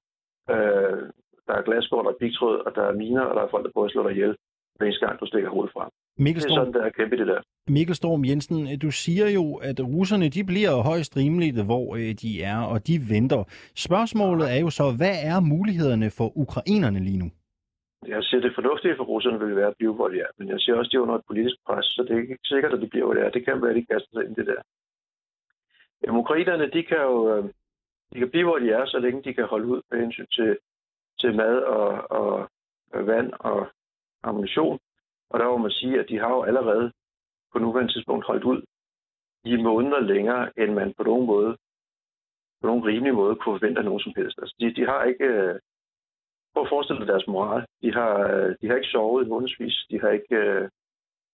Øh, 0.54 1.04
der 1.47 1.54
er 1.54 1.62
glasgård, 1.62 2.06
der 2.06 2.12
er 2.12 2.21
pigtråd, 2.21 2.58
og 2.65 2.75
der 2.75 2.84
er 2.84 2.93
miner, 2.93 3.21
og 3.21 3.36
der 3.36 3.41
er 3.41 3.49
folk, 3.49 3.65
der 3.65 3.71
prøver 3.71 3.86
at 3.86 3.91
slå 3.91 4.04
dig 4.04 4.12
ihjel, 4.12 4.36
hver 4.76 4.86
eneste 4.86 5.06
gang, 5.06 5.20
du 5.20 5.26
stikker 5.26 5.50
hovedet 5.50 5.74
frem. 5.74 5.90
Mikkel 6.18 6.42
Storm, 6.42 6.54
det 6.54 6.62
er 6.62 6.66
sådan, 6.66 6.74
der 6.74 6.86
er 6.86 6.90
kæmpe 6.90 7.18
det 7.18 7.28
der. 7.28 7.42
Mikkel 7.68 7.96
Storm 7.96 8.26
Jensen, 8.26 8.80
du 8.80 8.92
siger 8.92 9.28
jo, 9.30 9.46
at 9.70 9.78
russerne 9.96 10.30
de 10.30 10.44
bliver 10.44 10.74
højst 10.92 11.18
rimeligt, 11.18 11.66
hvor 11.66 11.96
øh, 11.96 12.12
de 12.22 12.32
er, 12.44 12.60
og 12.74 12.88
de 12.88 12.96
venter. 13.14 13.42
Spørgsmålet 13.88 14.46
er 14.56 14.60
jo 14.66 14.70
så, 14.70 14.86
hvad 15.00 15.16
er 15.32 15.38
mulighederne 15.54 16.10
for 16.18 16.28
ukrainerne 16.44 17.00
lige 17.00 17.20
nu? 17.24 17.30
Jeg 18.08 18.24
siger, 18.24 18.42
det 18.42 18.52
fornuftige 18.56 18.96
for 18.98 19.04
russerne 19.04 19.40
vil 19.40 19.56
være 19.56 19.68
at 19.68 19.78
blive, 19.78 19.94
hvor 19.94 20.08
de 20.08 20.18
er. 20.20 20.32
Men 20.38 20.48
jeg 20.50 20.60
siger 20.60 20.76
også, 20.76 20.90
at 20.90 20.92
de 20.92 20.98
er 20.98 21.06
under 21.06 21.16
et 21.16 21.28
politisk 21.28 21.58
pres, 21.68 21.86
så 21.86 22.02
det 22.08 22.12
er 22.16 22.22
ikke 22.22 22.38
sikkert, 22.44 22.74
at 22.74 22.82
de 22.82 22.88
bliver, 22.88 23.06
hvor 23.06 23.14
de 23.14 23.20
er. 23.20 23.30
Det 23.30 23.46
kan 23.46 23.62
være, 23.62 23.74
at 23.74 23.80
de 23.80 23.86
kaster 23.92 24.12
sig 24.14 24.26
ind 24.26 24.36
det 24.36 24.48
der. 24.48 24.62
Jamen, 26.04 26.20
ukrainerne, 26.20 26.72
de 26.76 26.84
kan 26.84 27.02
jo 27.12 27.18
øh, 27.34 27.44
de 28.14 28.20
kan 28.20 28.30
blive, 28.30 28.46
hvor 28.46 28.60
de 28.60 28.70
er, 28.72 28.86
så 28.86 29.00
længe 29.00 29.24
de 29.24 29.34
kan 29.34 29.46
holde 29.46 29.68
ud 29.68 29.82
med 29.92 30.00
hensyn 30.00 30.26
til, 30.32 30.58
til 31.20 31.36
mad 31.36 31.58
og, 31.78 32.12
og 32.20 32.50
vand 32.94 33.34
og 33.40 33.68
ammunition. 34.30 34.80
Og 35.30 35.40
der 35.40 35.46
må 35.50 35.58
man 35.58 35.72
sige, 35.72 36.00
at 36.00 36.10
de 36.10 36.20
har 36.20 36.30
jo 36.30 36.44
allerede 36.44 36.92
på 37.52 37.60
nuværende 37.60 37.94
tidspunkt 37.94 38.26
holdt 38.26 38.44
ud 38.44 38.62
i 39.44 39.56
måneder 39.56 40.00
længere, 40.00 40.60
end 40.60 40.74
man 40.74 40.94
på 40.98 41.04
nogen 41.04 41.26
måde, 41.26 41.58
på 42.62 42.68
nogen 42.68 42.86
rimelig 42.86 43.14
måde 43.14 43.36
kunne 43.36 43.60
forvente 43.60 43.80
af 43.80 43.86
nogen 43.86 44.00
som 44.00 44.14
helst. 44.18 44.40
Altså, 44.42 44.56
de, 44.60 44.74
de 44.76 44.86
har 44.86 45.04
ikke... 45.04 45.26
Øh, 45.26 45.60
prøv 46.54 46.64
at 46.64 46.70
forestille 46.70 47.00
dig 47.00 47.08
deres 47.08 47.28
moral. 47.28 47.66
De 47.82 47.94
har, 47.94 48.14
øh, 48.34 48.56
de 48.62 48.68
har 48.68 48.76
ikke 48.76 48.94
sovet 48.96 49.26
i 49.26 49.30
månedsvis. 49.30 49.76
De 49.90 50.00
har 50.02 50.10
ikke, 50.10 50.36
øh, 50.36 50.64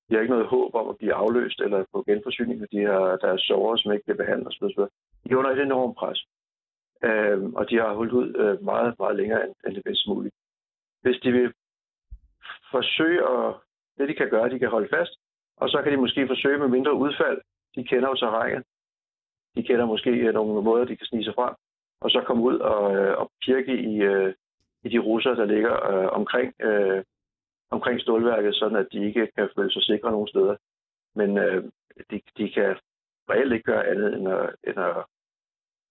de 0.07 0.13
har 0.13 0.21
ikke 0.21 0.35
noget 0.35 0.47
håb 0.55 0.75
om 0.75 0.89
at 0.89 0.97
blive 0.97 1.13
afløst 1.13 1.59
eller 1.59 1.85
få 1.91 2.03
genforsyning. 2.03 2.71
De 2.71 2.81
har 2.91 3.17
deres 3.25 3.41
sover, 3.41 3.75
som 3.75 3.91
ikke 3.91 4.03
bliver 4.05 4.21
behandlet 4.23 4.47
osv. 4.47 4.67
De 5.23 5.31
er 5.31 5.35
under 5.35 5.51
et 5.51 5.61
enormt 5.61 5.95
pres. 5.97 6.19
Øhm, 7.03 7.53
og 7.55 7.69
de 7.69 7.75
har 7.75 7.93
holdt 7.93 8.11
ud 8.11 8.27
øh, 8.41 8.63
meget, 8.63 8.95
meget 8.99 9.15
længere 9.15 9.43
end, 9.45 9.53
end 9.65 9.75
det 9.75 9.83
bedst 9.83 10.07
muligt. 10.07 10.35
Hvis 11.01 11.19
de 11.23 11.31
vil 11.31 11.53
forsøge 12.71 13.21
at 13.29 13.53
det, 13.97 14.09
de 14.09 14.13
kan 14.13 14.29
gøre, 14.29 14.49
de 14.49 14.59
kan 14.59 14.69
holde 14.69 14.89
fast, 14.89 15.13
og 15.57 15.69
så 15.69 15.81
kan 15.83 15.91
de 15.91 15.97
måske 15.97 16.27
forsøge 16.27 16.57
med 16.57 16.67
mindre 16.67 16.93
udfald. 16.93 17.41
De 17.75 17.83
kender 17.83 18.09
jo 18.09 18.15
terrænet. 18.15 18.63
De 19.55 19.63
kender 19.63 19.85
måske 19.85 20.09
øh, 20.09 20.33
nogle 20.33 20.63
måder, 20.63 20.85
de 20.85 20.95
kan 20.95 21.05
snige 21.05 21.23
sig 21.23 21.33
frem, 21.35 21.55
og 22.01 22.09
så 22.11 22.23
komme 22.27 22.43
ud 22.43 22.57
og, 22.59 22.95
øh, 22.95 23.17
og 23.17 23.31
pirke 23.45 23.75
i, 23.91 24.01
øh, 24.01 24.33
i 24.83 24.89
de 24.89 24.99
russer, 24.99 25.33
der 25.33 25.45
ligger 25.45 25.73
øh, 25.91 26.09
omkring, 26.11 26.53
øh, 26.61 27.03
omkring 27.71 28.01
stålværket, 28.01 28.55
sådan 28.55 28.77
at 28.77 28.87
de 28.91 29.05
ikke 29.05 29.27
kan 29.37 29.49
føle 29.55 29.71
sig 29.71 29.83
sikre 29.83 30.11
nogen 30.11 30.27
steder. 30.27 30.55
Men 31.15 31.37
de, 32.09 32.21
de 32.37 32.49
kan 32.51 32.75
reelt 33.29 33.53
ikke 33.53 33.63
gøre 33.63 33.87
andet 33.87 34.13
end 34.13 34.27
at, 34.29 34.55
end 34.67 34.79
at 34.79 35.05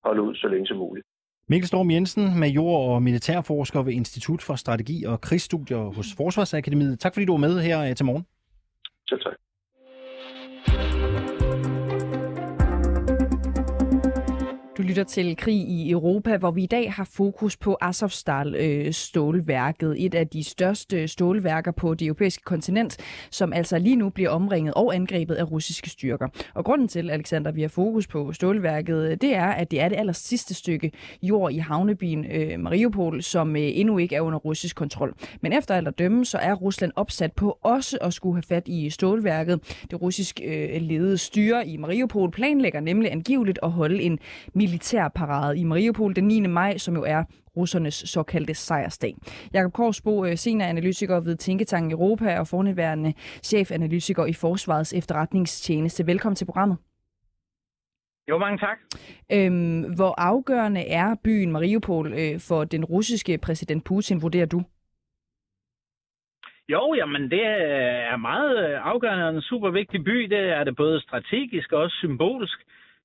holde 0.05 0.23
ud 0.23 0.35
så 0.35 0.49
længe 0.49 0.67
som 0.67 0.77
muligt. 0.77 1.07
Mikkel 1.51 1.69
Storm 1.69 1.91
Jensen, 1.91 2.39
major 2.39 2.95
og 2.95 3.03
militærforsker 3.03 3.83
ved 3.83 3.93
Institut 3.93 4.43
for 4.43 4.55
Strategi 4.55 5.05
og 5.05 5.21
Krigsstudier 5.21 5.79
hos 5.79 6.07
Forsvarsakademiet. 6.17 7.01
Tak 7.01 7.15
fordi 7.15 7.27
du 7.27 7.33
var 7.33 7.39
med 7.39 7.61
her 7.61 7.81
øh, 7.81 7.95
til 7.97 8.07
morgen. 8.07 8.27
Selv 9.09 9.21
tak. 9.21 9.33
Du 14.81 14.85
lytter 14.85 15.05
til 15.05 15.37
Krig 15.37 15.57
i 15.57 15.91
Europa, 15.91 16.37
hvor 16.37 16.51
vi 16.51 16.63
i 16.63 16.67
dag 16.67 16.93
har 16.93 17.05
fokus 17.05 17.57
på 17.57 17.77
Azovstal 17.81 18.55
øh, 18.55 18.93
stålværket, 18.93 20.05
et 20.05 20.15
af 20.15 20.29
de 20.29 20.45
største 20.45 21.09
stålværker 21.09 21.71
på 21.71 21.95
det 21.95 22.07
europæiske 22.07 22.43
kontinent, 22.45 22.97
som 23.31 23.53
altså 23.53 23.79
lige 23.79 23.97
nu 23.97 24.09
bliver 24.09 24.31
omringet 24.31 24.75
og 24.75 24.95
angrebet 24.95 25.35
af 25.35 25.51
russiske 25.51 25.91
styrker. 25.91 26.29
Og 26.55 26.65
grunden 26.65 26.89
til, 26.89 27.11
Alexander, 27.11 27.53
vi 27.53 27.61
har 27.61 27.69
fokus 27.69 28.07
på 28.07 28.33
stålværket, 28.33 29.21
det 29.21 29.37
er, 29.37 29.47
at 29.47 29.71
det 29.71 29.81
er 29.81 29.89
det 29.89 29.97
aller 29.97 30.13
sidste 30.13 30.55
stykke 30.55 30.93
jord 31.23 31.53
i 31.53 31.59
havnebyen 31.59 32.25
øh, 32.25 32.61
Mariupol, 32.61 33.23
som 33.23 33.57
øh, 33.57 33.63
endnu 33.63 33.99
ikke 33.99 34.17
er 34.17 34.21
under 34.21 34.39
russisk 34.39 34.77
kontrol. 34.77 35.15
Men 35.41 35.53
efter 35.53 35.75
alt 35.75 35.89
at 35.89 35.99
dømme, 35.99 36.25
så 36.25 36.39
er 36.39 36.55
Rusland 36.55 36.93
opsat 36.97 37.33
på 37.33 37.59
også 37.63 37.99
at 38.01 38.15
skulle 38.15 38.37
have 38.37 38.43
fat 38.43 38.69
i 38.69 38.91
stålværket. 38.91 39.61
Det 39.91 40.03
russisk 40.03 40.41
øh, 40.45 40.83
ledede 40.83 41.19
styre 41.19 41.69
i 41.69 41.77
Mariupol 41.77 42.31
planlægger 42.31 42.81
nemlig 42.81 43.13
angiveligt 43.13 43.59
at 43.63 43.71
holde 43.71 44.03
en 44.03 44.19
militærparade 44.71 45.59
i 45.59 45.65
Mariupol 45.65 46.17
den 46.17 46.25
9. 46.25 46.41
maj, 46.41 46.79
som 46.79 46.95
jo 46.95 47.03
er 47.03 47.25
russernes 47.57 47.95
såkaldte 47.95 48.55
sejrsdag. 48.55 49.15
Jakob 49.55 49.73
Korsbo, 49.73 50.25
øh, 50.25 50.37
senioranalytiker 50.37 51.21
ved 51.21 51.37
Tænketanken 51.37 51.93
Europa 51.93 52.39
og 52.39 52.47
forneværende 52.47 53.13
chefanalytiker 53.43 54.27
i 54.27 54.33
Forsvarets 54.33 54.93
efterretningstjeneste. 54.93 56.07
Velkommen 56.07 56.37
til 56.37 56.45
programmet. 56.45 56.79
Jo, 58.29 58.39
mange 58.39 58.59
tak. 58.59 58.79
Øhm, 59.33 59.95
hvor 59.97 60.15
afgørende 60.19 60.89
er 60.89 61.15
byen 61.25 61.53
Mariupol 61.53 62.07
øh, 62.13 62.41
for 62.49 62.65
den 62.65 62.85
russiske 62.85 63.39
præsident 63.39 63.85
Putin, 63.85 64.23
vurderer 64.23 64.47
du? 64.47 64.63
Jo, 66.69 66.95
jamen 66.99 67.31
det 67.31 67.47
er 68.13 68.17
meget 68.17 68.57
afgørende 68.75 69.25
og 69.29 69.35
en 69.35 69.41
super 69.41 69.71
vigtig 69.71 70.05
by. 70.05 70.17
Det 70.35 70.39
er 70.59 70.65
det 70.65 70.77
både 70.77 71.01
strategisk 71.01 71.73
og 71.73 71.83
også 71.83 71.97
symbolsk, 71.97 72.59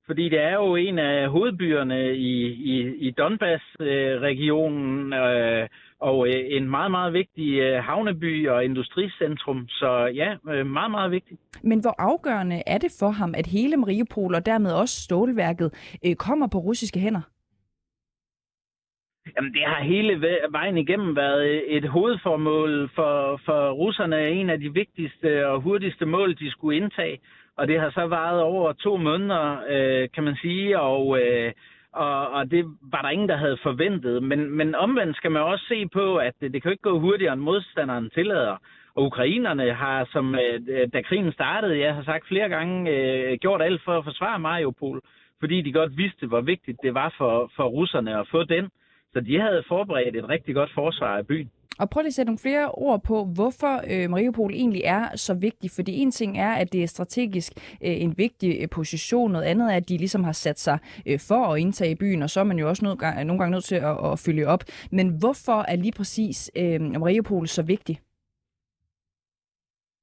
fordi 0.06 0.30
det 0.30 0.42
er 0.42 0.54
jo 0.54 0.76
en 0.76 1.00
af 1.00 1.30
hovedbyerne 1.30 2.16
i, 2.16 2.46
i, 2.46 2.96
i 3.08 3.12
Donbass-regionen 3.12 5.14
øh, 5.14 5.68
og 6.00 6.28
øh, 6.28 6.44
en 6.48 6.70
meget, 6.70 6.92
meget 6.92 7.14
vigtig 7.14 7.60
øh, 7.60 7.84
havneby 7.84 8.50
og 8.50 8.66
industricentrum. 8.66 9.68
Så 9.68 10.12
ja, 10.16 10.36
øh, 10.50 10.66
meget, 10.66 10.92
meget 10.92 11.12
vigtigt. 11.12 11.42
Men 11.64 11.80
hvor 11.80 11.96
afgørende 11.98 12.64
er 12.68 12.78
det 12.78 12.92
for 13.00 13.10
ham, 13.10 13.34
at 13.38 13.48
hele 13.48 13.78
Mariupol 13.78 14.36
og 14.36 14.46
dermed 14.46 14.72
også 14.72 15.02
stålværket 15.02 15.98
øh, 16.06 16.16
kommer 16.16 16.48
på 16.48 16.58
russiske 16.58 17.00
hænder? 17.00 17.22
Jamen, 19.38 19.54
det 19.54 19.62
har 19.66 19.84
hele 19.84 20.22
vejen 20.52 20.78
igennem 20.78 21.16
været 21.16 21.78
et 21.78 21.90
hovedformål 21.90 22.90
for, 22.96 23.42
for 23.46 23.72
russerne. 23.72 24.30
En 24.30 24.50
af 24.50 24.60
de 24.60 24.74
vigtigste 24.74 25.48
og 25.48 25.62
hurtigste 25.62 26.06
mål, 26.06 26.36
de 26.36 26.52
skulle 26.52 26.78
indtage. 26.78 27.20
Og 27.58 27.68
det 27.68 27.80
har 27.80 27.90
så 27.92 28.08
varet 28.08 28.42
over 28.42 28.74
to 28.74 28.98
måneder, 28.98 29.60
øh, 29.70 30.10
kan 30.14 30.24
man 30.24 30.36
sige, 30.36 30.80
og, 30.80 31.20
øh, 31.22 31.52
og, 31.94 32.30
og 32.30 32.52
det 32.52 32.66
var 32.82 33.02
der 33.02 33.10
ingen, 33.10 33.30
der 33.30 33.38
havde 33.38 33.58
forventet. 33.64 34.24
Men, 34.24 34.50
men 34.50 34.76
omvendt 34.76 35.18
skal 35.18 35.32
man 35.32 35.42
også 35.42 35.66
se 35.68 35.88
på, 35.88 36.18
at 36.18 36.34
det, 36.42 36.54
det 36.54 36.62
kan 36.62 36.70
jo 36.70 36.74
ikke 36.74 36.90
gå 36.90 37.00
hurtigere, 37.00 37.34
end 37.34 37.42
modstanderen 37.42 38.10
tillader. 38.10 38.58
Og 38.96 39.04
ukrainerne 39.04 39.74
har, 39.74 40.08
som 40.12 40.36
øh, 40.36 40.88
da 40.94 41.02
krigen 41.02 41.32
startede, 41.34 41.80
jeg 41.80 41.96
har 41.96 42.04
sagt 42.04 42.28
flere 42.28 42.50
gange, 42.50 42.92
øh, 42.92 43.38
gjort 43.38 43.62
alt 43.62 43.82
for 43.82 43.98
at 43.98 44.04
forsvare 44.04 44.40
Mariupol, 44.40 45.02
fordi 45.40 45.62
de 45.62 45.74
godt 45.74 45.98
vidste, 45.98 46.28
hvor 46.28 46.42
vigtigt 46.42 46.78
det 46.84 46.94
var 46.94 47.14
for, 47.18 47.52
for 47.56 47.64
russerne 47.64 48.20
at 48.20 48.28
få 48.32 48.44
den. 48.44 48.70
Så 49.14 49.20
de 49.22 49.40
havde 49.40 49.64
forberedt 49.68 50.16
et 50.16 50.30
rigtig 50.30 50.56
godt 50.56 50.72
forsvar 50.74 51.18
af 51.18 51.28
byen. 51.28 51.52
Og 51.80 51.90
prøv 51.90 52.02
lige 52.02 52.08
at 52.08 52.14
sætte 52.14 52.30
nogle 52.30 52.40
flere 52.40 52.72
ord 52.72 53.02
på, 53.04 53.26
hvorfor 53.36 53.74
øh, 53.92 54.10
Mariupol 54.10 54.54
egentlig 54.54 54.82
er 54.86 55.16
så 55.16 55.34
vigtig. 55.34 55.70
Fordi 55.76 55.92
en 55.92 56.12
ting 56.12 56.38
er, 56.40 56.52
at 56.52 56.74
det 56.74 56.84
er 56.84 56.88
strategisk 56.88 57.52
øh, 57.86 58.02
en 58.06 58.18
vigtig 58.18 58.58
øh, 58.62 58.70
position. 58.70 59.32
Noget 59.32 59.46
andet 59.46 59.74
er, 59.74 59.78
at 59.78 59.90
de 59.90 59.98
ligesom 59.98 60.24
har 60.24 60.32
sat 60.32 60.60
sig 60.60 60.78
øh, 61.08 61.20
for 61.28 61.54
at 61.54 61.60
indtage 61.60 61.96
byen, 61.96 62.22
og 62.22 62.30
så 62.30 62.40
er 62.40 62.44
man 62.44 62.60
jo 62.60 62.70
også 62.70 62.86
nogle 62.86 62.98
gange, 62.98 63.24
nogle 63.24 63.40
gange 63.40 63.52
nødt 63.52 63.64
til 63.64 63.76
at, 63.76 64.12
at 64.12 64.20
følge 64.26 64.48
op. 64.48 64.64
Men 64.92 65.08
hvorfor 65.20 65.66
er 65.68 65.76
lige 65.76 65.94
præcis 65.98 66.52
øh, 66.58 66.82
Mariupol 66.82 67.48
så 67.48 67.64
vigtig? 67.64 68.00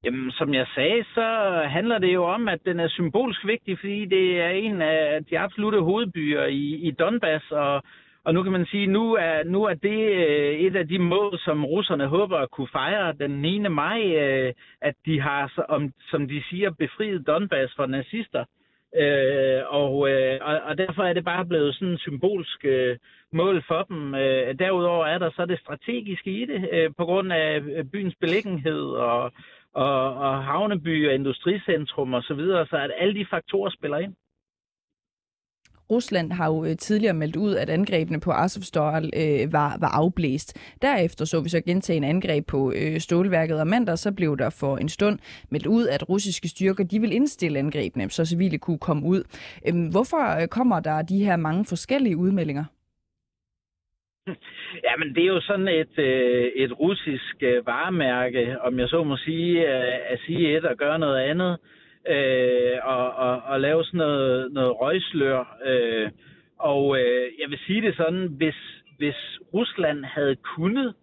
Jamen, 0.05 0.31
som 0.31 0.53
jeg 0.53 0.67
sagde, 0.75 1.03
så 1.03 1.27
handler 1.69 1.97
det 1.97 2.13
jo 2.13 2.23
om, 2.25 2.47
at 2.47 2.59
den 2.65 2.79
er 2.79 2.87
symbolsk 2.87 3.45
vigtig, 3.45 3.79
fordi 3.79 4.05
det 4.05 4.41
er 4.41 4.49
en 4.49 4.81
af 4.81 5.25
de 5.25 5.39
absolute 5.39 5.81
hovedbyer 5.81 6.45
i, 6.45 6.75
i 6.87 6.91
Donbass, 6.91 7.51
og 7.51 7.83
og 8.25 8.33
nu 8.33 8.43
kan 8.43 8.51
man 8.51 8.65
sige, 8.65 8.87
nu 8.87 9.13
er 9.13 9.43
nu 9.43 9.63
er 9.63 9.73
det 9.73 9.99
øh, 10.27 10.59
et 10.59 10.75
af 10.75 10.87
de 10.87 10.99
mål, 10.99 11.39
som 11.39 11.65
russerne 11.65 12.07
håber 12.07 12.37
at 12.37 12.51
kunne 12.51 12.67
fejre 12.71 13.13
den 13.13 13.31
9. 13.31 13.59
maj, 13.59 14.01
øh, 14.15 14.53
at 14.81 14.95
de 15.05 15.21
har, 15.21 15.65
om, 15.69 15.91
som 16.11 16.27
de 16.27 16.43
siger, 16.49 16.71
befriet 16.71 17.27
Donbass 17.27 17.75
fra 17.75 17.87
nazister. 17.87 18.45
Øh, 18.95 19.61
og, 19.67 20.09
øh, 20.09 20.39
og, 20.41 20.59
og 20.65 20.77
derfor 20.77 21.03
er 21.03 21.13
det 21.13 21.25
bare 21.25 21.45
blevet 21.45 21.75
sådan 21.75 21.87
en 21.87 21.97
symbolsk 21.97 22.65
øh, 22.65 22.97
mål 23.31 23.63
for 23.67 23.83
dem. 23.83 24.15
Øh, 24.15 24.59
derudover 24.59 25.05
er 25.05 25.17
der 25.17 25.31
så 25.31 25.45
det 25.45 25.59
strategiske 25.59 26.31
i 26.31 26.45
det, 26.45 26.69
øh, 26.71 26.91
på 26.97 27.05
grund 27.05 27.33
af 27.33 27.59
øh, 27.59 27.85
byens 27.85 28.15
beliggenhed 28.19 28.81
og, 28.81 29.31
og, 29.73 30.15
og 30.15 30.43
havneby 30.43 31.07
og 31.07 31.13
industricentrum 31.13 32.13
osv., 32.13 32.27
så, 32.27 32.33
videre, 32.33 32.65
så 32.65 32.77
at 32.77 32.91
alle 32.97 33.13
de 33.13 33.25
faktorer 33.25 33.69
spiller 33.69 33.97
ind. 33.97 34.15
Rusland 35.91 36.31
har 36.31 36.47
jo 36.47 36.65
øh, 36.65 36.75
tidligere 36.77 37.13
meldt 37.13 37.35
ud, 37.35 37.55
at 37.55 37.69
angrebene 37.69 38.19
på 38.19 38.31
Azovstal 38.31 39.03
øh, 39.21 39.53
var, 39.53 39.77
var 39.79 39.91
afblæst. 40.01 40.77
Derefter 40.81 41.25
så 41.25 41.41
vi 41.41 41.49
så 41.49 41.61
gentagende 41.61 42.07
angreb 42.07 42.47
på 42.47 42.73
øh, 42.75 42.99
stålværket, 42.99 43.59
og 43.59 43.67
mandag 43.67 43.97
så 43.97 44.11
blev 44.15 44.37
der 44.37 44.49
for 44.59 44.77
en 44.77 44.89
stund 44.89 45.19
meldt 45.51 45.67
ud, 45.67 45.87
at 45.87 46.09
russiske 46.09 46.47
styrker 46.47 46.83
de 46.83 46.99
vil 46.99 47.13
indstille 47.13 47.59
angrebene, 47.59 48.09
så 48.09 48.25
civile 48.25 48.57
kunne 48.57 48.79
komme 48.79 49.03
ud. 49.07 49.21
Øhm, 49.67 49.87
hvorfor 49.87 50.41
øh, 50.41 50.47
kommer 50.47 50.79
der 50.79 51.01
de 51.01 51.23
her 51.25 51.35
mange 51.35 51.65
forskellige 51.69 52.17
udmeldinger? 52.17 52.65
Ja, 54.87 54.93
men 54.97 55.15
det 55.15 55.23
er 55.23 55.27
jo 55.27 55.41
sådan 55.41 55.67
et, 55.67 55.99
øh, 55.99 56.51
et 56.55 56.79
russisk 56.79 57.35
øh, 57.41 57.65
varemærke, 57.65 58.61
om 58.61 58.79
jeg 58.79 58.89
så 58.89 59.03
må 59.03 59.17
sige, 59.17 59.51
øh, 59.61 59.99
at 60.09 60.19
sige 60.25 60.57
et 60.57 60.65
og 60.65 60.77
gøre 60.77 60.99
noget 60.99 61.19
andet 61.19 61.51
øh, 61.51 61.82
Øh, 62.09 62.77
og, 62.83 63.13
og, 63.13 63.41
og 63.41 63.59
lave 63.59 63.83
sådan 63.83 63.97
noget, 63.97 64.53
noget 64.53 64.81
røgslør. 64.81 65.57
Øh, 65.65 66.09
og 66.59 66.99
øh, 66.99 67.31
jeg 67.41 67.49
vil 67.49 67.59
sige 67.67 67.81
det 67.81 67.95
sådan, 67.97 68.27
hvis, 68.27 68.55
hvis 68.97 69.15
Rusland 69.53 70.05
havde 70.05 70.35
kunnet, 70.35 70.93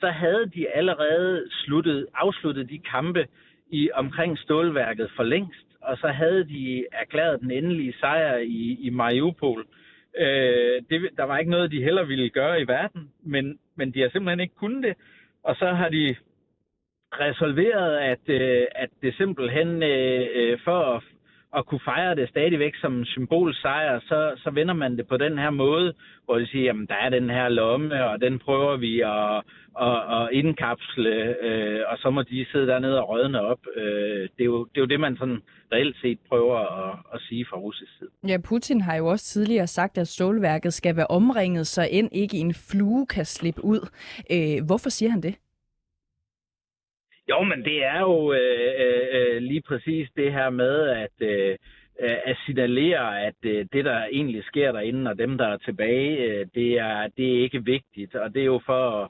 så 0.00 0.10
havde 0.10 0.50
de 0.54 0.68
allerede 0.68 1.44
sluttet, 1.50 2.06
afsluttet 2.14 2.70
de 2.70 2.78
kampe 2.78 3.26
i 3.70 3.90
omkring 3.94 4.38
stålværket 4.38 5.10
for 5.16 5.22
længst, 5.22 5.66
og 5.82 5.98
så 5.98 6.08
havde 6.08 6.44
de 6.44 6.86
erklæret 6.92 7.40
den 7.40 7.50
endelige 7.50 7.94
sejr 8.00 8.36
i, 8.36 8.78
i 8.80 8.90
Mariupol. 8.90 9.66
Øh, 10.18 10.82
det, 10.90 11.10
der 11.16 11.24
var 11.24 11.38
ikke 11.38 11.50
noget, 11.50 11.70
de 11.70 11.82
heller 11.82 12.04
ville 12.04 12.30
gøre 12.30 12.60
i 12.60 12.68
verden, 12.68 13.10
men, 13.24 13.58
men 13.76 13.90
de 13.94 14.00
har 14.00 14.08
simpelthen 14.08 14.40
ikke 14.40 14.54
kunnet 14.54 14.82
det. 14.82 14.94
Og 15.42 15.56
så 15.56 15.66
har 15.66 15.88
de 15.88 16.16
resolveret, 17.12 17.96
at, 17.96 18.24
øh, 18.26 18.66
at 18.74 18.88
det 19.02 19.14
simpelthen 19.16 19.82
øh, 19.82 20.26
øh, 20.34 20.58
for 20.64 20.96
at, 20.96 21.02
at 21.56 21.66
kunne 21.66 21.80
fejre 21.84 22.14
det 22.14 22.28
stadigvæk 22.28 22.74
som 22.80 23.04
symbolsejr, 23.04 24.00
så, 24.00 24.32
så 24.36 24.50
vender 24.50 24.74
man 24.74 24.96
det 24.96 25.06
på 25.08 25.16
den 25.16 25.38
her 25.38 25.50
måde, 25.50 25.92
hvor 26.24 26.38
de 26.38 26.46
siger, 26.46 26.72
at 26.72 26.88
der 26.88 26.94
er 26.94 27.08
den 27.08 27.30
her 27.30 27.48
lomme, 27.48 28.04
og 28.04 28.20
den 28.20 28.38
prøver 28.38 28.76
vi 28.76 29.00
at, 29.00 29.36
at, 29.86 29.98
at 30.16 30.28
indkapsle, 30.32 31.44
øh, 31.44 31.80
og 31.88 31.98
så 31.98 32.10
må 32.10 32.22
de 32.22 32.46
sidde 32.52 32.66
dernede 32.66 33.00
og 33.02 33.08
rådne 33.08 33.40
op. 33.40 33.58
Øh, 33.76 34.28
det, 34.36 34.40
er 34.40 34.44
jo, 34.44 34.64
det 34.64 34.76
er 34.76 34.80
jo 34.80 34.86
det, 34.86 35.00
man 35.00 35.16
sådan 35.16 35.42
reelt 35.72 35.96
set 36.02 36.18
prøver 36.28 36.58
at, 36.58 36.98
at 37.14 37.20
sige 37.20 37.46
fra 37.50 37.56
russisk 37.56 37.92
side. 37.98 38.10
Ja, 38.28 38.36
Putin 38.48 38.80
har 38.80 38.96
jo 38.96 39.06
også 39.06 39.24
tidligere 39.24 39.66
sagt, 39.66 39.98
at 39.98 40.08
stålværket 40.08 40.72
skal 40.72 40.96
være 40.96 41.06
omringet, 41.06 41.66
så 41.66 41.88
end 41.90 42.08
ikke 42.12 42.36
en 42.36 42.54
flue 42.54 43.06
kan 43.06 43.24
slippe 43.24 43.64
ud. 43.64 43.88
Øh, 44.32 44.66
hvorfor 44.66 44.90
siger 44.90 45.10
han 45.10 45.20
det? 45.20 45.34
Jo, 47.30 47.42
men 47.42 47.64
det 47.64 47.84
er 47.84 48.00
jo 48.00 48.32
øh, 48.32 48.72
øh, 48.78 49.06
øh, 49.12 49.42
lige 49.42 49.62
præcis 49.62 50.08
det 50.16 50.32
her 50.32 50.50
med 50.50 50.88
at, 50.88 51.28
øh, 51.28 51.56
øh, 52.00 52.16
at 52.24 52.36
signalere, 52.46 53.22
at 53.26 53.34
øh, 53.42 53.66
det, 53.72 53.84
der 53.84 54.04
egentlig 54.12 54.44
sker 54.44 54.72
derinde, 54.72 55.10
og 55.10 55.18
dem, 55.18 55.38
der 55.38 55.46
er 55.46 55.56
tilbage, 55.56 56.16
øh, 56.16 56.46
det, 56.54 56.78
er, 56.78 57.08
det 57.16 57.36
er 57.36 57.42
ikke 57.42 57.64
vigtigt. 57.64 58.14
Og 58.14 58.34
det 58.34 58.42
er 58.42 58.46
jo 58.46 58.60
for 58.66 58.90
at, 59.02 59.08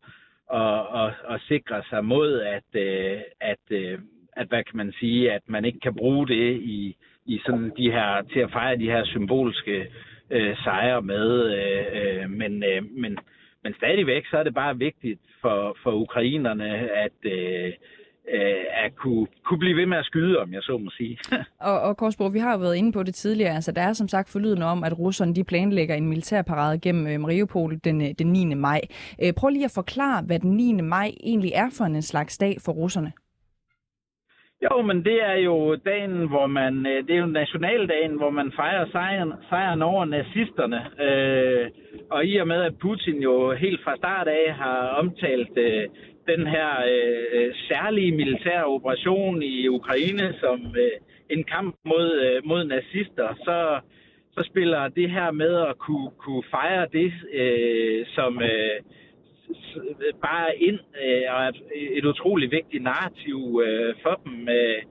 at, 0.61 1.04
at, 1.04 1.35
at 1.35 1.40
sikre 1.48 1.83
sig 1.90 2.04
mod, 2.04 2.40
at, 2.40 2.81
øh, 2.81 3.20
at, 3.40 3.64
øh, 3.70 3.98
at, 4.33 4.48
hvad 4.48 4.64
kan 4.64 4.76
man 4.76 4.92
sige, 5.00 5.33
at 5.33 5.42
man 5.46 5.64
ikke 5.64 5.81
kan 5.81 5.94
bruge 5.94 6.28
det 6.28 6.61
i, 6.61 6.96
i 7.26 7.40
sådan 7.46 7.72
de 7.76 7.90
her, 7.90 8.22
til 8.33 8.40
at 8.40 8.52
fejre 8.52 8.78
de 8.78 8.90
her 8.90 9.04
symbolske 9.04 9.87
øh, 10.31 10.57
sejre 10.57 11.02
med. 11.02 11.54
Øh, 11.59 11.87
øh, 12.02 12.31
men, 12.31 12.64
øh, 12.64 12.83
men, 12.90 13.18
men 13.64 13.74
stadigvæk, 13.74 14.26
så 14.26 14.37
er 14.38 14.42
det 14.42 14.54
bare 14.54 14.78
vigtigt 14.78 15.20
for, 15.40 15.76
for 15.83 15.92
ukrainerne, 15.92 16.90
at... 16.90 17.33
Øh, 17.33 17.72
øh, 18.32 18.64
at 18.84 18.96
kunne, 18.96 19.26
kunne 19.44 19.58
blive 19.58 19.76
ved 19.76 19.86
med 19.86 19.98
at 19.98 20.04
skyde, 20.04 20.38
om 20.38 20.52
jeg 20.52 20.62
så 20.62 20.78
må 20.78 20.90
sige. 20.90 21.18
og, 21.70 21.80
og 21.80 21.96
Korsbro, 21.96 22.26
vi 22.26 22.38
har 22.38 22.52
jo 22.52 22.58
været 22.58 22.76
inde 22.76 22.92
på 22.92 23.02
det 23.02 23.14
tidligere. 23.14 23.54
Altså, 23.54 23.72
der 23.72 23.82
er 23.82 23.92
som 23.92 24.08
sagt 24.08 24.32
forlyden 24.32 24.62
om, 24.62 24.84
at 24.84 24.98
russerne 24.98 25.34
de 25.34 25.44
planlægger 25.44 25.94
en 25.94 26.08
militærparade 26.08 26.78
gennem 26.78 27.06
øh, 27.06 27.20
Mariupol 27.20 27.78
den, 27.84 28.00
øh, 28.00 28.08
den 28.18 28.26
9. 28.26 28.54
maj. 28.54 28.80
Øh, 29.22 29.32
prøv 29.38 29.48
lige 29.50 29.64
at 29.64 29.74
forklare, 29.74 30.22
hvad 30.26 30.38
den 30.38 30.50
9. 30.50 30.72
maj 30.72 31.10
egentlig 31.20 31.52
er 31.54 31.70
for 31.78 31.84
en 31.84 32.02
slags 32.02 32.38
dag 32.38 32.56
for 32.64 32.72
russerne. 32.72 33.12
Jo, 34.62 34.82
men 34.82 35.04
det 35.04 35.18
er 35.22 35.34
jo 35.34 35.76
dagen, 35.76 36.28
hvor 36.28 36.46
man, 36.46 36.86
øh, 36.86 37.06
det 37.06 37.14
er 37.14 37.18
jo 37.18 37.26
nationaldagen, 37.26 38.16
hvor 38.16 38.30
man 38.30 38.52
fejrer 38.56 38.86
sejren, 38.92 39.32
sejren 39.48 39.82
over 39.82 40.04
nazisterne. 40.04 40.80
Øh, 41.06 41.70
og 42.10 42.26
i 42.26 42.36
og 42.36 42.46
med, 42.48 42.62
at 42.62 42.78
Putin 42.78 43.22
jo 43.22 43.52
helt 43.52 43.80
fra 43.84 43.96
start 43.96 44.28
af 44.28 44.54
har 44.54 44.78
omtalt 45.00 45.58
øh, 45.58 45.88
den 46.32 46.46
her 46.46 46.70
øh, 46.92 47.54
særlige 47.68 48.12
militære 48.12 48.64
operation 48.64 49.42
i 49.42 49.68
Ukraine 49.68 50.34
som 50.40 50.74
øh, 50.76 50.90
en 51.30 51.44
kamp 51.44 51.76
mod, 51.84 52.08
øh, 52.24 52.46
mod 52.46 52.64
nazister, 52.64 53.28
så, 53.44 53.80
så 54.34 54.42
spiller 54.50 54.88
det 54.88 55.10
her 55.10 55.30
med 55.30 55.54
at 55.70 55.78
kunne, 55.78 56.10
kunne 56.18 56.42
fejre 56.50 56.86
det 56.92 57.12
øh, 57.32 58.06
som 58.06 58.42
øh, 58.42 58.76
øh 59.76 60.14
bare 60.22 60.56
ind 60.56 60.80
øh, 61.04 61.22
og 61.34 61.48
et, 61.48 61.62
et 61.98 62.04
utroligt 62.04 62.52
vigtigt 62.52 62.82
narrativ 62.82 63.62
øh, 63.66 63.94
for 64.02 64.20
dem. 64.24 64.48
Øh, 64.48 64.82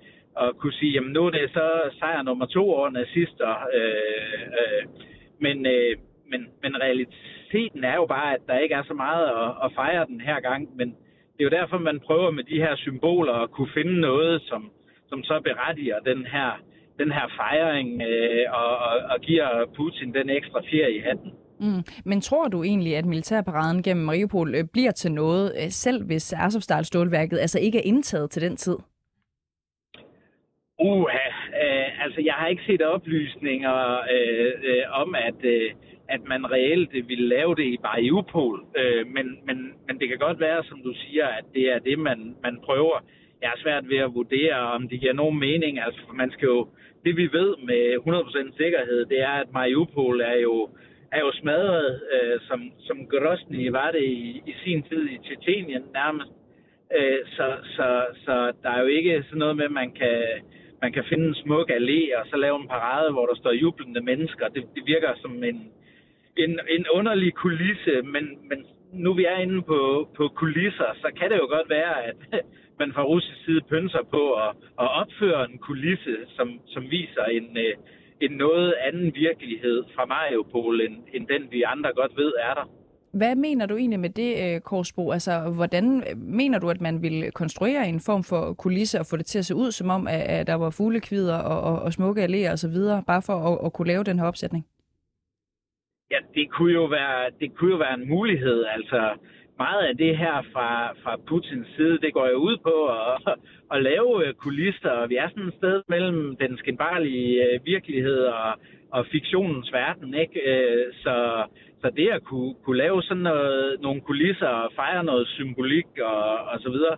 at 0.42 0.58
kunne 0.58 0.74
sige, 0.74 0.92
jamen 0.92 1.12
nu 1.12 1.26
er 1.26 1.30
det 1.30 1.50
så 1.54 1.70
sejr 2.00 2.22
nummer 2.22 2.46
to 2.46 2.72
over 2.72 2.90
nazister. 2.90 3.52
Øh, 3.76 4.42
øh, 4.60 4.84
men, 5.40 5.66
øh, 5.66 5.96
men, 6.32 6.48
men 6.64 6.82
realiteten 6.82 7.84
er 7.84 7.96
jo 7.96 8.06
bare, 8.06 8.34
at 8.34 8.42
der 8.48 8.58
ikke 8.60 8.76
er 8.76 8.84
så 8.84 8.94
meget 8.94 9.26
at, 9.26 9.50
at 9.66 9.72
fejre 9.76 10.06
den 10.06 10.22
her 10.22 10.40
gang. 10.40 10.76
Men 10.76 10.96
det 11.38 11.46
er 11.46 11.50
jo 11.50 11.58
derfor, 11.62 11.78
man 11.78 12.00
prøver 12.00 12.32
med 12.32 12.44
de 12.44 12.58
her 12.66 12.76
symboler 12.76 13.34
at 13.34 13.52
kunne 13.52 13.72
finde 13.74 14.00
noget, 14.00 14.42
som, 14.42 14.72
som 15.10 15.24
så 15.24 15.42
berettiger 15.44 16.00
den 16.00 16.26
her, 16.26 16.52
den 17.00 17.12
her 17.12 17.28
fejring 17.36 18.02
øh, 18.02 18.46
og, 18.54 18.78
og, 18.78 18.96
og 19.10 19.22
giver 19.22 19.66
Putin 19.76 20.14
den 20.14 20.30
ekstra 20.30 20.62
fjer 20.70 20.88
i 20.88 21.00
hatten. 21.00 21.32
Mm. 21.60 21.84
Men 22.06 22.22
tror 22.22 22.48
du 22.48 22.64
egentlig, 22.64 22.96
at 22.96 23.06
militærparaden 23.06 23.84
gennem 23.84 24.06
Mariupol 24.06 24.56
øh, 24.56 24.64
bliver 24.74 24.92
til 24.92 25.12
noget, 25.12 25.52
øh, 25.62 25.70
selv 25.70 26.06
hvis 26.06 26.34
Azovstal-stålværket 26.34 27.40
altså 27.40 27.60
ikke 27.60 27.78
er 27.78 27.84
indtaget 27.86 28.32
til 28.32 28.42
den 28.42 28.56
tid? 28.58 28.78
Uha, 30.80 31.28
øh, 31.64 32.04
altså 32.04 32.22
jeg 32.26 32.34
har 32.34 32.48
ikke 32.48 32.64
set 32.68 32.82
oplysninger 32.82 34.00
øh, 34.16 34.52
øh, 34.64 35.02
om, 35.02 35.16
at, 35.16 35.40
øh, 35.44 35.72
at 36.10 36.22
man 36.28 36.52
reelt 36.52 36.94
ville 36.94 37.28
lave 37.28 37.56
det 37.56 37.64
i 37.64 37.78
Mariupol, 37.84 38.66
øh, 38.78 39.08
men, 39.08 39.26
men, 39.48 39.58
men 39.88 40.00
det 40.00 40.08
kan 40.10 40.18
godt 40.18 40.40
være, 40.40 40.64
som 40.64 40.82
du 40.82 40.94
siger, 40.94 41.28
at 41.28 41.46
det 41.54 41.66
er 41.74 41.80
det, 41.80 42.00
man, 42.00 42.36
man 42.44 42.60
prøver. 42.64 42.98
Jeg 43.42 43.48
er 43.48 43.62
svært 43.64 43.90
ved 43.90 43.98
at 43.98 44.14
vurdere, 44.14 44.60
om 44.76 44.90
det 44.90 45.00
giver 45.00 45.14
nogen 45.14 45.40
mening. 45.40 45.80
Altså, 45.80 46.02
man 46.14 46.32
skal 46.32 46.46
jo, 46.46 46.68
det 47.06 47.18
vi 47.18 47.32
ved 47.32 47.56
med 47.70 47.82
100% 48.54 48.58
sikkerhed, 48.58 49.06
det 49.06 49.22
er, 49.22 49.36
at 49.44 49.54
Mariupol 49.54 50.22
er 50.22 50.38
jo, 50.48 50.70
er 51.12 51.20
jo 51.20 51.32
smadret, 51.32 52.02
øh, 52.14 52.40
som, 52.48 52.72
som 52.80 53.08
Grosny 53.08 53.70
var 53.70 53.92
det 53.92 54.04
i, 54.04 54.42
i 54.46 54.54
sin 54.64 54.84
tid 54.84 55.10
i 55.10 55.18
Tjetjenien 55.26 55.84
nærmest. 55.94 56.32
Øh, 56.98 57.20
så, 57.26 57.58
så, 57.64 58.06
så 58.26 58.52
der 58.64 58.70
er 58.70 58.80
jo 58.80 58.88
ikke 58.88 59.24
sådan 59.24 59.40
noget 59.40 59.56
med, 59.58 59.66
at 59.66 59.72
man 59.72 59.92
kan 59.92 60.24
man 60.82 60.92
kan 60.94 61.04
finde 61.10 61.28
en 61.28 61.36
smuk 61.36 61.70
allé 61.70 62.02
og 62.20 62.26
så 62.30 62.38
lave 62.38 62.56
en 62.62 62.68
parade, 62.68 63.12
hvor 63.12 63.26
der 63.26 63.36
står 63.36 63.52
jublende 63.52 64.02
mennesker. 64.02 64.48
Det, 64.48 64.64
det 64.76 64.84
virker 64.86 65.12
som 65.22 65.44
en, 65.44 65.72
en, 66.38 66.60
en 66.76 66.86
underlig 66.98 67.34
kulisse, 67.34 68.02
men, 68.14 68.26
men 68.50 68.60
nu 68.94 69.14
vi 69.14 69.26
er 69.26 69.38
inde 69.38 69.62
på, 69.62 70.10
på 70.18 70.28
kulisser, 70.28 70.90
så 71.02 71.08
kan 71.20 71.30
det 71.32 71.38
jo 71.38 71.48
godt 71.56 71.70
være, 71.70 72.04
at 72.10 72.20
man 72.80 72.94
fra 72.94 73.04
russisk 73.04 73.46
side 73.46 73.62
pynser 73.70 74.04
på 74.12 74.34
at, 74.34 74.52
at 74.84 74.90
opføre 75.02 75.52
en 75.52 75.58
kulisse, 75.58 76.16
som, 76.36 76.48
som 76.68 76.84
viser 76.84 77.24
en, 77.24 77.58
øh, 77.58 77.74
en 78.22 78.32
noget 78.32 78.74
anden 78.88 79.12
virkelighed 79.16 79.84
fra 79.96 80.06
Mariupol, 80.06 80.82
end, 80.82 80.96
end 81.14 81.28
den 81.28 81.52
vi 81.52 81.62
andre 81.62 81.92
godt 81.96 82.18
ved 82.18 82.34
er 82.50 82.54
der. 82.54 82.70
Hvad 83.12 83.36
mener 83.36 83.66
du 83.66 83.78
egentlig 83.78 84.00
med 84.00 84.10
det, 84.10 84.56
øh, 84.56 84.62
Korsbo? 84.62 85.12
Altså, 85.12 85.40
hvordan 85.56 86.04
øh, 86.10 86.18
mener 86.18 86.60
du, 86.60 86.70
at 86.70 86.82
man 86.82 87.02
vil 87.02 87.32
konstruere 87.32 87.90
en 87.90 88.00
form 88.00 88.24
for 88.24 88.54
kulisse 88.54 89.00
og 89.00 89.06
få 89.06 89.18
det 89.18 89.26
til 89.26 89.40
at 89.40 89.46
se 89.46 89.56
ud, 89.56 89.72
som 89.72 89.90
om, 89.90 90.08
at 90.10 90.48
der 90.48 90.54
var 90.54 90.70
fuglekvider 90.70 91.38
og, 91.38 91.62
og, 91.62 91.82
og 91.82 91.94
smukke 91.94 92.24
alléer 92.24 92.52
osv., 92.54 92.76
bare 93.08 93.22
for 93.22 93.34
at, 93.34 93.66
at 93.66 93.74
kunne 93.74 93.88
lave 93.88 94.04
den 94.04 94.20
her 94.20 94.26
opsætning? 94.26 94.66
Ja, 96.12 96.18
det 96.36 96.50
kunne 96.50 96.74
jo 96.74 96.86
være, 96.86 97.30
det 97.40 97.56
kunne 97.56 97.72
jo 97.72 97.78
være 97.78 97.94
en 97.94 98.10
mulighed. 98.10 98.66
Altså, 98.66 99.18
meget 99.58 99.84
af 99.86 99.98
det 99.98 100.18
her 100.18 100.42
fra, 100.54 100.94
fra 101.04 101.18
Putins 101.28 101.68
side, 101.76 101.98
det 101.98 102.14
går 102.14 102.28
jo 102.28 102.38
ud 102.38 102.58
på 102.58 102.76
at, 102.88 103.36
at 103.74 103.84
lave 103.84 104.28
øh, 104.28 104.34
kulisser, 104.34 104.90
og 104.90 105.10
vi 105.10 105.16
er 105.16 105.30
sådan 105.30 105.48
et 105.48 105.54
sted 105.54 105.82
mellem 105.88 106.36
den 106.36 106.58
skinbarlige 106.58 107.44
øh, 107.44 107.60
virkelighed 107.66 108.20
og, 108.20 108.54
og 108.92 109.06
fiktionens 109.12 109.74
verden, 109.74 110.14
ikke? 110.14 110.40
Øh, 110.52 110.94
så, 110.94 111.44
så 111.82 111.90
det 111.98 112.10
at 112.10 112.24
kunne, 112.24 112.54
kunne 112.64 112.78
lave 112.78 113.04
sådan 113.04 113.24
noget, 113.24 113.82
nogle 113.82 114.02
kulisser 114.02 114.48
og 114.48 114.72
fejre 114.76 115.04
noget 115.04 115.28
symbolik 115.28 115.88
og, 116.02 116.38
og 116.52 116.60
så 116.60 116.70
videre, 116.70 116.98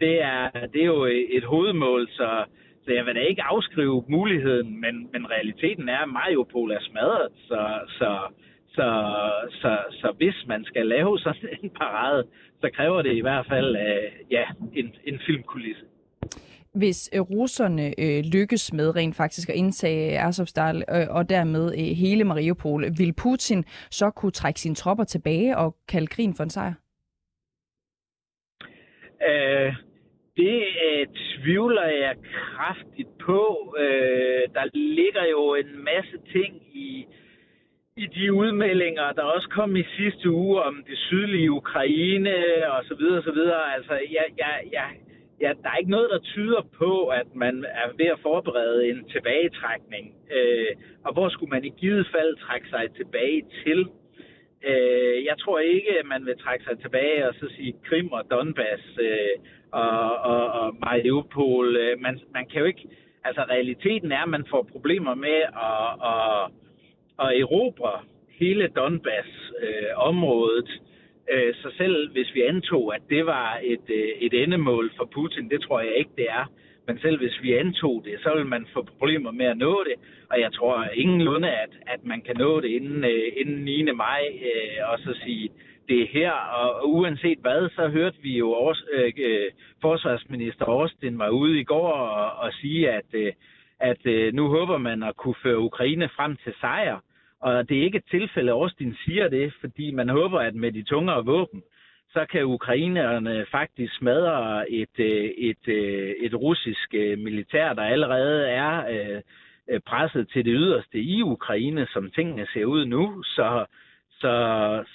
det 0.00 0.22
er, 0.22 0.50
det 0.72 0.82
er 0.82 0.86
jo 0.86 1.04
et 1.30 1.44
hovedmål, 1.44 2.08
så, 2.10 2.44
så 2.88 2.94
jeg 2.94 3.06
vil 3.06 3.14
da 3.14 3.20
ikke 3.20 3.42
afskrive 3.42 4.04
muligheden, 4.08 4.80
men, 4.80 4.94
men 5.12 5.30
realiteten 5.30 5.88
er, 5.88 5.98
at 5.98 6.08
Mariupol 6.08 6.70
er 6.70 6.80
smadret, 6.80 7.32
så, 7.48 7.80
så, 7.98 8.10
så, 8.76 8.86
så, 9.60 9.78
så 9.90 10.14
hvis 10.16 10.44
man 10.46 10.64
skal 10.64 10.86
lave 10.86 11.18
sådan 11.18 11.48
en 11.62 11.70
parade, 11.70 12.24
så 12.60 12.70
kræver 12.74 13.02
det 13.02 13.14
i 13.16 13.20
hvert 13.20 13.46
fald 13.48 13.76
uh, 13.76 14.32
ja, 14.32 14.44
en, 14.74 14.94
en 15.04 15.20
filmkulisse. 15.26 15.84
Hvis 16.74 17.10
øh, 17.14 17.20
russerne 17.20 18.00
øh, 18.00 18.24
lykkes 18.32 18.72
med 18.72 18.96
rent 18.96 19.16
faktisk 19.16 19.48
at 19.48 19.54
indtage 19.54 20.20
Azovstal 20.20 20.84
øh, 20.94 21.06
og 21.10 21.28
dermed 21.28 21.66
øh, 21.72 21.96
hele 21.96 22.24
Mariupol, 22.24 22.84
vil 22.98 23.12
Putin 23.12 23.64
så 23.90 24.10
kunne 24.10 24.32
trække 24.32 24.60
sine 24.60 24.74
tropper 24.74 25.04
tilbage 25.04 25.56
og 25.56 25.76
kalde 25.88 26.06
krigen 26.06 26.34
for 26.34 26.44
en 26.44 26.50
sejr? 26.50 26.74
Øh, 29.28 29.74
det 30.38 30.62
øh, 30.86 31.06
tvivler 31.32 31.86
jeg 32.04 32.14
kraftigt 32.34 33.12
på. 33.26 33.74
Øh, 33.78 34.42
der 34.56 34.64
ligger 34.72 35.24
jo 35.30 35.54
en 35.54 35.70
masse 35.90 36.16
ting 36.32 36.52
i, 36.74 37.06
i 37.96 38.06
de 38.06 38.32
udmeldinger, 38.32 39.12
der 39.12 39.22
også 39.22 39.48
kom 39.48 39.76
i 39.76 39.84
sidste 39.96 40.30
uge 40.30 40.62
om 40.62 40.84
det 40.88 40.98
sydlige 40.98 41.50
Ukraine 41.50 42.36
og 42.72 42.84
så 42.84 42.94
videre, 42.94 43.22
så 43.22 43.32
videre. 43.32 43.74
Altså, 43.74 43.92
jeg, 43.92 44.26
jeg, 44.38 44.54
jeg, 44.72 44.88
jeg, 45.40 45.54
der 45.62 45.70
er 45.70 45.76
ikke 45.76 45.96
noget, 45.96 46.10
der 46.10 46.18
tyder 46.18 46.62
på, 46.78 47.06
at 47.06 47.28
man 47.34 47.64
er 47.64 47.88
ved 47.96 48.06
at 48.06 48.22
forberede 48.22 48.90
en 48.90 49.04
tilbagetrækning. 49.12 50.14
Øh, 50.36 50.72
og 51.04 51.12
hvor 51.12 51.28
skulle 51.28 51.50
man 51.50 51.64
i 51.64 51.72
givet 51.80 52.08
fald 52.14 52.36
trække 52.36 52.68
sig 52.68 52.84
tilbage 52.96 53.42
til? 53.64 53.88
Øh, 54.64 55.24
jeg 55.24 55.36
tror 55.38 55.58
ikke, 55.58 55.98
at 56.00 56.06
man 56.06 56.26
vil 56.26 56.38
trække 56.38 56.64
sig 56.64 56.78
tilbage 56.80 57.28
og 57.28 57.34
så 57.34 57.46
sige 57.56 57.74
Krim 57.84 58.12
og 58.12 58.24
Donbass 58.30 58.84
øh, 59.00 59.34
og, 59.72 60.16
og, 60.16 60.52
og 60.60 60.76
Mariupol. 60.80 61.76
Øh, 61.76 62.00
man, 62.00 62.20
man 62.34 62.46
kan 62.46 62.60
jo 62.60 62.66
ikke... 62.66 62.88
Altså, 63.24 63.42
realiteten 63.42 64.12
er, 64.12 64.22
at 64.22 64.28
man 64.28 64.44
får 64.50 64.68
problemer 64.72 65.14
med 65.14 65.42
at, 65.70 65.90
at, 66.12 66.50
at 67.24 67.40
erobre 67.40 67.92
hele 68.38 68.68
Donbass-området. 68.68 70.68
Øh, 70.68 70.88
Øh, 71.30 71.54
så 71.54 71.68
selv 71.76 72.12
hvis 72.12 72.34
vi 72.34 72.42
antog, 72.42 72.94
at 72.94 73.02
det 73.10 73.26
var 73.26 73.60
et, 73.62 73.90
øh, 73.90 74.08
et 74.20 74.42
endemål 74.42 74.92
for 74.96 75.04
Putin, 75.04 75.50
det 75.50 75.62
tror 75.62 75.80
jeg 75.80 75.96
ikke, 75.96 76.10
det 76.16 76.26
er. 76.30 76.52
Men 76.86 76.98
selv 76.98 77.18
hvis 77.18 77.42
vi 77.42 77.52
antog 77.52 78.02
det, 78.04 78.20
så 78.22 78.34
vil 78.36 78.46
man 78.46 78.66
få 78.72 78.82
problemer 78.98 79.30
med 79.30 79.46
at 79.46 79.58
nå 79.58 79.84
det. 79.84 79.94
Og 80.30 80.40
jeg 80.40 80.52
tror 80.52 80.88
ingenlunde, 80.94 81.50
at, 81.50 81.70
at 81.86 82.04
man 82.04 82.20
kan 82.20 82.36
nå 82.36 82.60
det 82.60 82.68
inden, 82.68 83.04
øh, 83.04 83.32
inden 83.36 83.64
9. 83.64 83.92
maj, 83.92 84.22
øh, 84.50 84.92
og 84.92 84.98
så 84.98 85.20
sige, 85.24 85.50
det 85.88 86.08
her. 86.08 86.30
Og 86.32 86.90
uanset 86.90 87.38
hvad, 87.38 87.68
så 87.68 87.88
hørte 87.88 88.16
vi 88.22 88.38
jo 88.38 88.50
også, 88.52 88.84
øh, 88.92 89.12
øh, 89.18 89.50
forsvarsminister 89.80 90.64
Austin 90.64 91.18
var 91.18 91.28
ude 91.28 91.60
i 91.60 91.64
går 91.64 91.92
og, 91.92 92.32
og 92.44 92.52
sige, 92.52 92.90
at, 92.90 93.10
øh, 93.12 93.32
at 93.80 94.06
øh, 94.06 94.34
nu 94.34 94.48
håber 94.48 94.78
man 94.78 95.02
at 95.02 95.16
kunne 95.16 95.42
føre 95.42 95.58
Ukraine 95.58 96.08
frem 96.16 96.36
til 96.44 96.54
sejr. 96.60 96.98
Og 97.40 97.68
det 97.68 97.78
er 97.78 97.82
ikke 97.82 97.98
et 97.98 98.10
tilfælde, 98.10 98.50
at 98.50 98.56
Austin 98.56 98.96
siger 99.04 99.28
det, 99.28 99.52
fordi 99.60 99.90
man 99.90 100.08
håber, 100.08 100.38
at 100.38 100.54
med 100.54 100.72
de 100.72 100.82
tungere 100.82 101.24
våben, 101.24 101.62
så 102.12 102.26
kan 102.32 102.44
ukrainerne 102.44 103.46
faktisk 103.50 103.94
smadre 103.96 104.70
et, 104.70 104.98
øh, 104.98 105.30
et, 105.38 105.68
et, 105.68 106.24
et 106.26 106.34
russisk 106.34 106.92
militær, 107.18 107.72
der 107.72 107.82
allerede 107.82 108.48
er 108.48 109.20
presset 109.86 110.28
til 110.28 110.44
det 110.44 110.54
yderste 110.56 110.98
i 110.98 111.22
Ukraine, 111.22 111.86
som 111.92 112.10
tingene 112.10 112.46
ser 112.52 112.64
ud 112.64 112.84
nu. 112.84 113.22
Så, 113.22 113.66
så, 114.20 114.34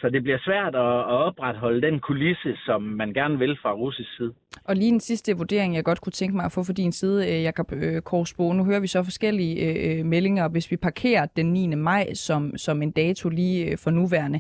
så 0.02 0.10
det 0.10 0.24
bliver 0.24 0.38
svært 0.40 0.76
at, 0.76 1.00
at 1.14 1.18
opretholde 1.28 1.82
den 1.82 2.00
kulisse, 2.00 2.56
som 2.66 2.82
man 2.82 3.14
gerne 3.14 3.38
vil 3.38 3.58
fra 3.62 3.74
russisk 3.74 4.10
side. 4.18 4.34
Og 4.64 4.76
lige 4.76 4.90
en 4.90 5.00
sidste 5.00 5.38
vurdering, 5.38 5.76
jeg 5.76 5.84
godt 5.84 6.02
kunne 6.02 6.12
tænke 6.12 6.36
mig 6.36 6.46
at 6.46 6.52
få 6.52 6.64
fra 6.64 6.74
din 6.74 6.92
side, 6.92 7.28
øh, 7.28 7.44
Jakob 7.44 7.72
øh, 7.72 8.02
Korsbo. 8.02 8.54
Nu 8.54 8.66
hører 8.66 8.80
vi 8.80 8.88
så 8.88 9.04
forskellige 9.04 9.56
øh, 9.66 10.00
øh 10.00 10.06
meldinger. 10.06 10.48
Hvis 10.48 10.72
vi 10.72 10.78
parkerer 10.78 11.26
den 11.26 11.54
9. 11.54 11.68
maj 11.68 12.14
som, 12.14 12.58
som 12.58 12.82
en 12.82 12.92
dato 12.92 13.30
lige 13.30 13.78
for 13.78 13.92
nuværende, 13.92 14.40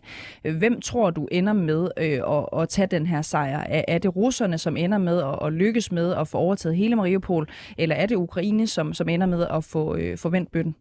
hvem 0.59 0.81
tror 0.81 1.09
du 1.09 1.27
ender 1.31 1.53
med 1.53 1.89
at, 1.97 2.61
at 2.61 2.69
tage 2.69 2.87
den 2.87 3.07
her 3.07 3.21
sejr? 3.21 3.59
Er, 3.59 3.83
er 3.87 3.97
det 3.97 4.15
russerne, 4.15 4.57
som 4.57 4.77
ender 4.77 4.97
med 4.97 5.21
at, 5.21 5.47
at 5.47 5.53
lykkes 5.53 5.91
med 5.91 6.15
at 6.15 6.27
få 6.27 6.37
overtaget 6.37 6.77
hele 6.77 6.95
Mariupol, 6.95 7.47
eller 7.77 7.95
er 7.95 8.05
det 8.05 8.15
Ukraine, 8.15 8.67
som, 8.67 8.93
som 8.93 9.09
ender 9.09 9.27
med 9.27 9.47
at 9.49 9.63
få, 9.71 9.95
øh, 9.95 10.17
vendt 10.33 10.51
bøtten? 10.51 10.75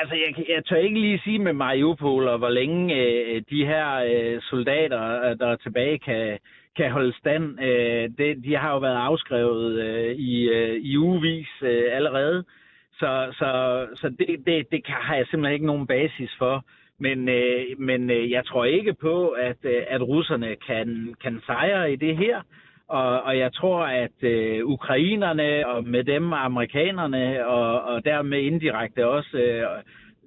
Altså, 0.00 0.14
jeg, 0.14 0.44
jeg 0.48 0.64
tør 0.64 0.76
ikke 0.76 1.00
lige 1.00 1.20
sige 1.24 1.38
med 1.38 1.52
Mariupol, 1.52 2.28
og 2.28 2.38
hvor 2.38 2.48
længe 2.48 2.94
øh, 2.94 3.42
de 3.50 3.66
her 3.66 3.86
øh, 4.10 4.40
soldater, 4.42 5.02
øh, 5.24 5.38
der 5.38 5.46
er 5.46 5.56
tilbage, 5.56 5.98
kan, 5.98 6.38
kan 6.76 6.90
holde 6.90 7.14
stand. 7.18 7.62
Øh, 7.62 8.10
det, 8.18 8.44
de 8.44 8.56
har 8.56 8.72
jo 8.72 8.78
været 8.78 8.96
afskrevet 8.96 9.80
øh, 9.80 10.14
i, 10.14 10.48
øh, 10.48 10.76
i 10.80 10.96
ugevis 10.98 11.48
øh, 11.62 11.84
allerede, 11.90 12.44
så, 12.92 13.28
så, 13.38 13.50
så 13.94 14.08
det, 14.08 14.46
det, 14.46 14.70
det 14.72 14.84
kan, 14.84 14.94
har 14.94 15.14
jeg 15.16 15.26
simpelthen 15.26 15.54
ikke 15.54 15.66
nogen 15.66 15.86
basis 15.86 16.30
for. 16.38 16.64
Men, 17.00 17.28
øh, 17.28 17.64
men 17.78 18.10
øh, 18.10 18.30
jeg 18.30 18.46
tror 18.46 18.64
ikke 18.64 18.94
på, 18.94 19.28
at, 19.28 19.56
øh, 19.62 19.82
at 19.88 20.02
russerne 20.02 20.56
kan, 20.66 21.14
kan 21.22 21.40
sejre 21.46 21.92
i 21.92 21.96
det 21.96 22.16
her. 22.16 22.42
Og, 22.88 23.22
og 23.22 23.38
jeg 23.38 23.52
tror, 23.52 23.82
at 23.84 24.22
øh, 24.22 24.64
ukrainerne 24.64 25.68
og 25.68 25.84
med 25.84 26.04
dem 26.04 26.32
amerikanerne 26.32 27.46
og, 27.46 27.82
og 27.82 28.04
dermed 28.04 28.38
indirekte 28.38 29.06
også 29.06 29.38
øh, 29.38 29.66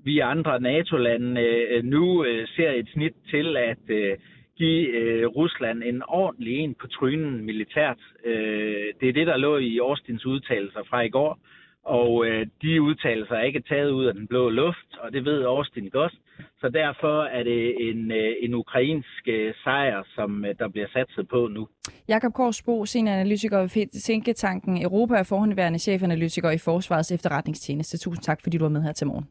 vi 0.04 0.20
andre 0.20 0.60
NATO-lande 0.60 1.42
øh, 1.42 1.84
nu 1.84 2.26
øh, 2.26 2.48
ser 2.48 2.72
et 2.72 2.90
snit 2.94 3.14
til 3.30 3.58
at 3.58 3.86
øh, 3.90 4.18
give 4.58 4.88
øh, 4.88 5.28
Rusland 5.28 5.84
en 5.84 6.04
ordentlig 6.08 6.60
en 6.60 6.76
på 6.82 6.88
trynen 6.88 7.46
militært. 7.46 7.98
Øh, 8.26 8.94
det 9.02 9.10
er 9.10 9.14
det, 9.14 9.28
der 9.28 9.38
lå 9.38 9.58
i 9.58 9.78
Austins 9.78 10.26
udtalelser 10.26 10.84
fra 10.90 11.02
i 11.02 11.10
går. 11.10 11.40
Og 11.84 12.26
øh, 12.26 12.48
de 12.62 12.82
udtalelser 12.82 13.36
er 13.36 13.44
ikke 13.44 13.64
taget 13.70 13.90
ud 13.90 14.06
af 14.06 14.14
den 14.14 14.28
blå 14.28 14.50
luft, 14.50 14.98
og 15.00 15.14
det 15.14 15.26
ved 15.26 15.44
Austin 15.44 15.90
godt. 15.90 16.14
Så 16.62 16.70
derfor 16.70 17.24
er 17.24 17.44
det 17.44 17.90
en, 17.90 18.12
øh, 18.12 18.32
en 18.42 18.54
ukrainsk 18.54 19.24
øh, 19.28 19.54
sejr, 19.64 20.04
som 20.16 20.46
øh, 20.46 20.56
der 20.60 20.68
bliver 20.70 20.88
satset 20.94 21.28
på 21.30 21.48
nu. 21.48 21.68
Jakob 22.08 22.34
Korsbo, 22.34 22.86
senioranalytiker 22.86 23.60
ved 23.60 24.02
Tænketanken 24.02 24.82
Europa 24.82 25.20
og 25.20 25.26
forhåndværende 25.26 25.80
chefanalytiker 25.80 26.52
i 26.52 26.58
Forsvarets 26.58 27.12
efterretningstjeneste. 27.12 27.98
Tusind 27.98 28.24
tak, 28.24 28.40
fordi 28.44 28.58
du 28.58 28.64
var 28.64 28.70
med 28.70 28.84
her 28.84 28.94
til 28.94 29.08
morgen. 29.08 29.28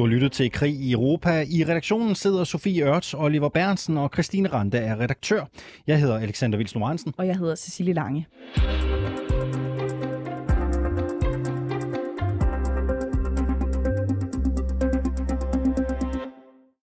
Du 0.00 0.04
har 0.04 0.10
lyttet 0.10 0.32
til 0.32 0.52
Krig 0.52 0.74
i 0.74 0.92
Europa. 0.92 1.30
I 1.30 1.64
redaktionen 1.64 2.14
sidder 2.14 2.44
Sofie 2.44 2.84
Ørts, 2.84 3.14
Oliver 3.14 3.48
Bernsen 3.48 3.98
og 3.98 4.10
Christine 4.12 4.48
Rande 4.48 4.78
er 4.78 5.00
redaktør. 5.00 5.44
Jeg 5.86 6.00
hedder 6.00 6.18
Alexander 6.18 6.58
Vils 6.58 6.76
Og 7.18 7.26
jeg 7.26 7.36
hedder 7.36 7.54
Cecilie 7.54 7.94
Lange. 7.94 8.26